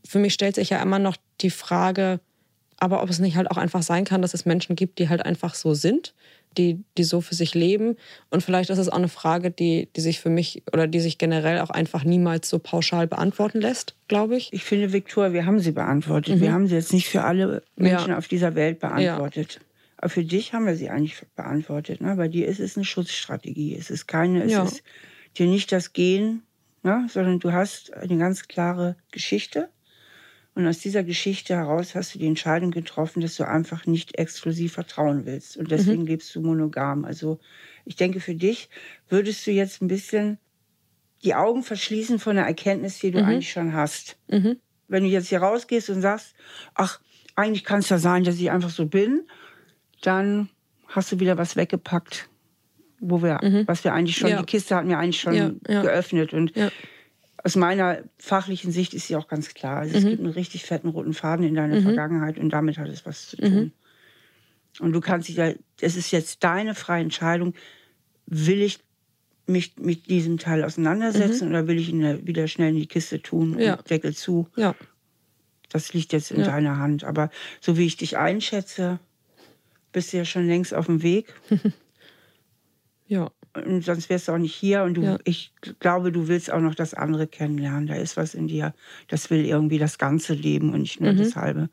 [0.05, 2.21] für mich stellt sich ja immer noch die Frage,
[2.79, 5.25] aber ob es nicht halt auch einfach sein kann, dass es Menschen gibt, die halt
[5.25, 6.15] einfach so sind,
[6.57, 7.97] die, die so für sich leben.
[8.31, 11.19] Und vielleicht ist es auch eine Frage, die, die sich für mich oder die sich
[11.19, 14.53] generell auch einfach niemals so pauschal beantworten lässt, glaube ich.
[14.53, 16.37] Ich finde, Viktor, wir haben sie beantwortet.
[16.37, 16.41] Mhm.
[16.41, 18.19] Wir haben sie jetzt nicht für alle Menschen ja.
[18.19, 19.55] auf dieser Welt beantwortet.
[19.55, 19.61] Ja.
[19.99, 22.01] Aber für dich haben wir sie eigentlich beantwortet.
[22.01, 22.17] Ne?
[22.17, 23.77] Bei dir ist es eine Schutzstrategie.
[23.79, 24.65] Es ist keine, es ja.
[24.65, 24.83] ist
[25.37, 26.43] dir nicht das Gehen
[26.83, 27.07] ne?
[27.09, 29.69] sondern du hast eine ganz klare Geschichte.
[30.55, 34.73] Und aus dieser Geschichte heraus hast du die Entscheidung getroffen, dass du einfach nicht exklusiv
[34.73, 35.57] vertrauen willst.
[35.57, 36.09] Und deswegen mhm.
[36.09, 37.05] lebst du monogam.
[37.05, 37.39] Also
[37.85, 38.69] ich denke, für dich
[39.09, 40.39] würdest du jetzt ein bisschen
[41.23, 43.27] die Augen verschließen von der Erkenntnis, die du mhm.
[43.27, 44.17] eigentlich schon hast.
[44.29, 44.57] Mhm.
[44.89, 46.35] Wenn du jetzt hier rausgehst und sagst,
[46.75, 47.01] ach,
[47.37, 49.23] eigentlich kann es ja sein, dass ich einfach so bin,
[50.03, 50.49] dann
[50.89, 52.29] hast du wieder was weggepackt,
[53.01, 53.67] wo wir, mhm.
[53.67, 54.41] was wir eigentlich schon, ja.
[54.41, 55.83] die Kiste hatten wir eigentlich schon ja, ja.
[55.83, 56.33] geöffnet.
[56.33, 56.53] Und
[57.43, 59.79] aus meiner fachlichen Sicht ist sie auch ganz klar.
[59.79, 60.05] Also mhm.
[60.05, 61.83] es gibt einen richtig fetten roten Faden in deiner mhm.
[61.83, 63.55] Vergangenheit und damit hat es was zu tun.
[63.55, 63.73] Mhm.
[64.79, 67.55] Und du kannst dich ja, es ist jetzt deine freie Entscheidung,
[68.27, 68.79] will ich
[69.47, 71.55] mich mit diesem Teil auseinandersetzen mhm.
[71.55, 74.49] oder will ich ihn wieder schnell in die Kiste tun und Deckel zu?
[74.57, 74.75] Ja.
[75.71, 77.05] Das liegt jetzt in deiner Hand.
[77.05, 77.31] Aber
[77.61, 78.99] so wie ich dich einschätze,
[79.93, 81.35] bist du ja schon längst auf dem Weg.
[83.11, 83.33] Ja.
[83.55, 84.85] Und sonst wärst du auch nicht hier.
[84.85, 85.19] Und du, ja.
[85.25, 87.89] ich glaube, du willst auch noch das andere kennenlernen.
[87.89, 88.73] Da ist was in dir,
[89.09, 91.19] das will irgendwie das ganze Leben und nicht nur mhm.
[91.19, 91.69] das halbe.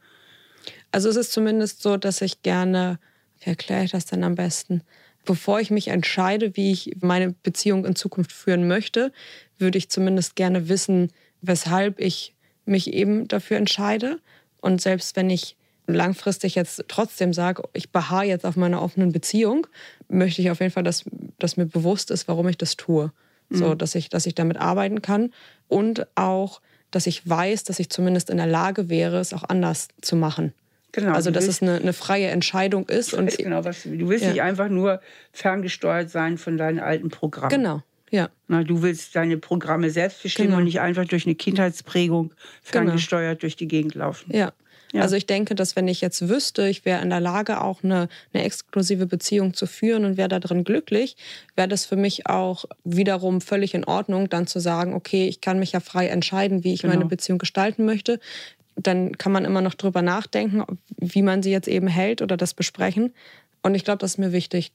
[0.92, 2.98] Also es ist zumindest so, dass ich gerne,
[3.40, 4.82] wie erkläre ich das denn am besten?
[5.26, 9.12] Bevor ich mich entscheide, wie ich meine Beziehung in Zukunft führen möchte,
[9.60, 11.12] würde ich zumindest gerne wissen,
[11.42, 12.34] weshalb ich
[12.66, 14.20] mich eben dafür entscheide.
[14.60, 15.56] Und selbst wenn ich
[15.88, 19.68] langfristig jetzt trotzdem sage, ich beharre jetzt auf meiner offenen Beziehung,
[20.10, 21.06] möchte ich auf jeden Fall, dass,
[21.40, 23.12] dass mir bewusst ist, warum ich das tue.
[23.50, 23.56] Mhm.
[23.56, 25.32] So, dass ich, dass ich damit arbeiten kann
[25.68, 26.62] und auch,
[26.92, 30.54] dass ich weiß, dass ich zumindest in der Lage wäre, es auch anders zu machen.
[30.92, 33.14] Genau, also, dass willst, es eine, eine, freie Entscheidung ist.
[33.14, 34.32] Und genau, was du, du willst ja.
[34.32, 37.50] nicht einfach nur ferngesteuert sein von deinen alten Programmen.
[37.50, 38.30] Genau, ja.
[38.48, 40.60] Na, du willst deine Programme selbst bestimmen genau.
[40.60, 42.42] und nicht einfach durch eine Kindheitsprägung genau.
[42.64, 43.42] ferngesteuert genau.
[43.42, 44.36] durch die Gegend laufen.
[44.36, 44.54] Ja.
[44.94, 45.02] Ja.
[45.02, 48.08] Also ich denke, dass wenn ich jetzt wüsste, ich wäre in der Lage, auch eine,
[48.34, 51.18] eine exklusive Beziehung zu führen und wäre darin glücklich,
[51.56, 55.60] wäre das für mich auch wiederum völlig in Ordnung, dann zu sagen, okay, ich kann
[55.60, 56.94] mich ja frei entscheiden, wie ich genau.
[56.94, 58.20] meine Beziehung gestalten möchte.
[58.76, 60.64] Dann kann man immer noch drüber nachdenken,
[60.98, 63.14] wie man sie jetzt eben hält oder das besprechen.
[63.64, 64.72] Und ich glaube, das ist mir wichtig.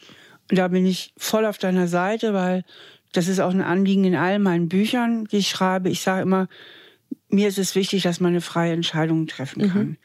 [0.51, 2.65] Und da bin ich voll auf deiner Seite, weil
[3.13, 5.89] das ist auch ein Anliegen in all meinen Büchern, die ich schreibe.
[5.89, 6.49] Ich sage immer,
[7.29, 9.83] mir ist es wichtig, dass man eine freie Entscheidung treffen kann.
[9.83, 9.97] Mhm.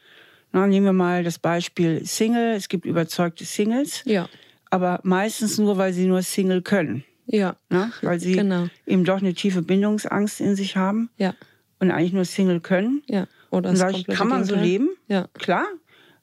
[0.52, 2.54] Na, nehmen wir mal das Beispiel Single.
[2.54, 4.02] Es gibt überzeugte Singles.
[4.04, 4.28] Ja.
[4.70, 7.04] Aber meistens nur, weil sie nur Single können.
[7.26, 7.56] Ja.
[7.68, 8.68] Na, weil sie genau.
[8.86, 11.10] eben doch eine tiefe Bindungsangst in sich haben.
[11.18, 11.34] Ja.
[11.78, 13.02] Und eigentlich nur Single können.
[13.06, 13.26] Ja.
[13.50, 14.90] Oder und ich, kann man so leben?
[15.08, 15.28] Ja.
[15.34, 15.66] Klar.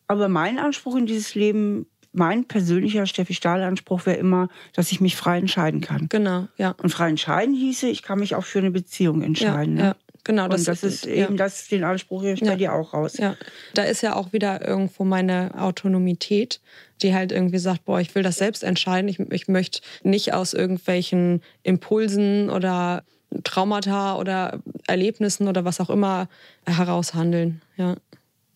[0.07, 5.15] Aber mein Anspruch in dieses Leben, mein persönlicher Steffi Stahl-Anspruch wäre immer, dass ich mich
[5.15, 6.07] frei entscheiden kann.
[6.09, 6.75] Genau, ja.
[6.81, 9.77] Und frei entscheiden hieße, ich kann mich auch für eine Beziehung entscheiden.
[9.77, 9.89] Ja, ne?
[9.89, 9.95] ja.
[10.25, 11.45] Genau, das, und das ist, ist eben ja.
[11.45, 12.47] das, den Anspruch hier ja.
[12.47, 13.17] bei dir auch raus.
[13.17, 13.37] Ja,
[13.75, 16.61] da ist ja auch wieder irgendwo meine Autonomität,
[17.03, 19.07] die halt irgendwie sagt, boah, ich will das selbst entscheiden.
[19.07, 23.03] Ich, ich möchte nicht aus irgendwelchen Impulsen oder
[23.43, 26.27] Traumata oder Erlebnissen oder was auch immer
[26.65, 27.61] heraushandeln.
[27.77, 27.95] Ja,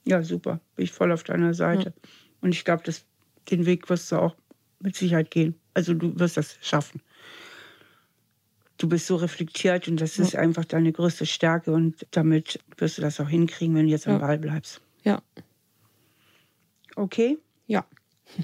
[0.05, 0.59] ja super.
[0.75, 1.93] Bin ich voll auf deiner Seite.
[1.95, 2.09] Ja.
[2.41, 2.83] Und ich glaube,
[3.51, 4.35] den Weg wirst du auch
[4.79, 5.53] mit Sicherheit gehen.
[5.75, 6.99] Also du wirst das schaffen
[8.79, 13.01] du bist so reflektiert und das ist einfach deine größte Stärke und damit wirst du
[13.01, 14.81] das auch hinkriegen, wenn du jetzt am Ball bleibst.
[15.03, 15.21] Ja.
[16.95, 17.37] Okay?
[17.67, 17.85] Ja.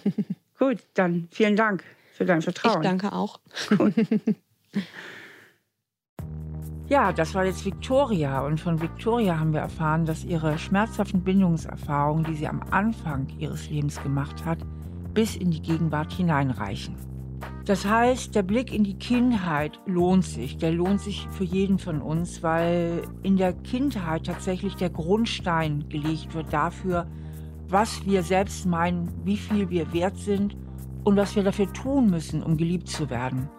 [0.60, 1.84] Gut, dann vielen Dank
[2.14, 2.82] für dein Vertrauen.
[2.82, 3.40] Ich danke auch.
[6.88, 12.24] Ja, das war jetzt Victoria und von Victoria haben wir erfahren, dass ihre schmerzhaften Bindungserfahrungen,
[12.26, 14.60] die sie am Anfang ihres Lebens gemacht hat,
[15.12, 16.96] bis in die Gegenwart hineinreichen.
[17.66, 20.58] Das heißt, der Blick in die Kindheit lohnt sich.
[20.58, 26.36] Der lohnt sich für jeden von uns, weil in der Kindheit tatsächlich der Grundstein gelegt
[26.36, 27.08] wird dafür,
[27.68, 30.56] was wir selbst meinen, wie viel wir wert sind
[31.04, 33.50] und was wir dafür tun müssen, um geliebt zu werden.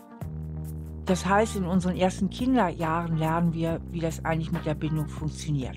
[1.04, 5.76] Das heißt, in unseren ersten Kinderjahren lernen wir, wie das eigentlich mit der Bindung funktioniert.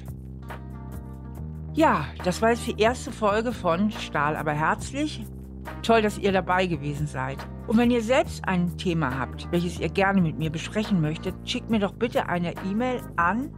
[1.74, 5.26] Ja, das war jetzt die erste Folge von Stahl aber herzlich.
[5.82, 7.38] Toll, dass ihr dabei gewesen seid.
[7.70, 11.70] Und wenn ihr selbst ein Thema habt, welches ihr gerne mit mir besprechen möchtet, schickt
[11.70, 13.52] mir doch bitte eine E-Mail an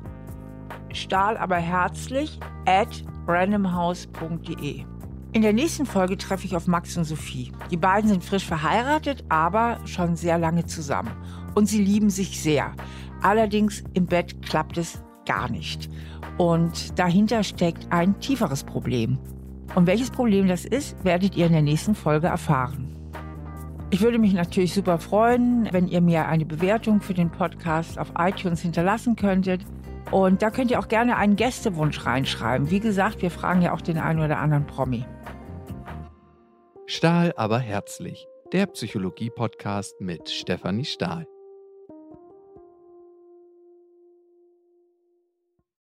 [0.92, 4.84] stahlaberherzlich at randomhouse.de.
[5.32, 7.54] In der nächsten Folge treffe ich auf Max und Sophie.
[7.72, 11.12] Die beiden sind frisch verheiratet, aber schon sehr lange zusammen.
[11.56, 12.74] Und sie lieben sich sehr.
[13.22, 15.90] Allerdings im Bett klappt es gar nicht.
[16.38, 19.20] Und dahinter steckt ein tieferes Problem.
[19.74, 23.01] Und welches Problem das ist, werdet ihr in der nächsten Folge erfahren.
[23.94, 28.14] Ich würde mich natürlich super freuen, wenn ihr mir eine Bewertung für den Podcast auf
[28.18, 29.66] iTunes hinterlassen könntet.
[30.12, 32.72] Und da könnt ihr auch gerne einen Gästewunsch reinschreiben.
[32.72, 35.06] Wie gesagt, wir fragen ja auch den einen oder anderen Promi.
[36.86, 38.28] Stahl aber herzlich.
[38.54, 41.28] Der Psychologie-Podcast mit Stefanie Stahl.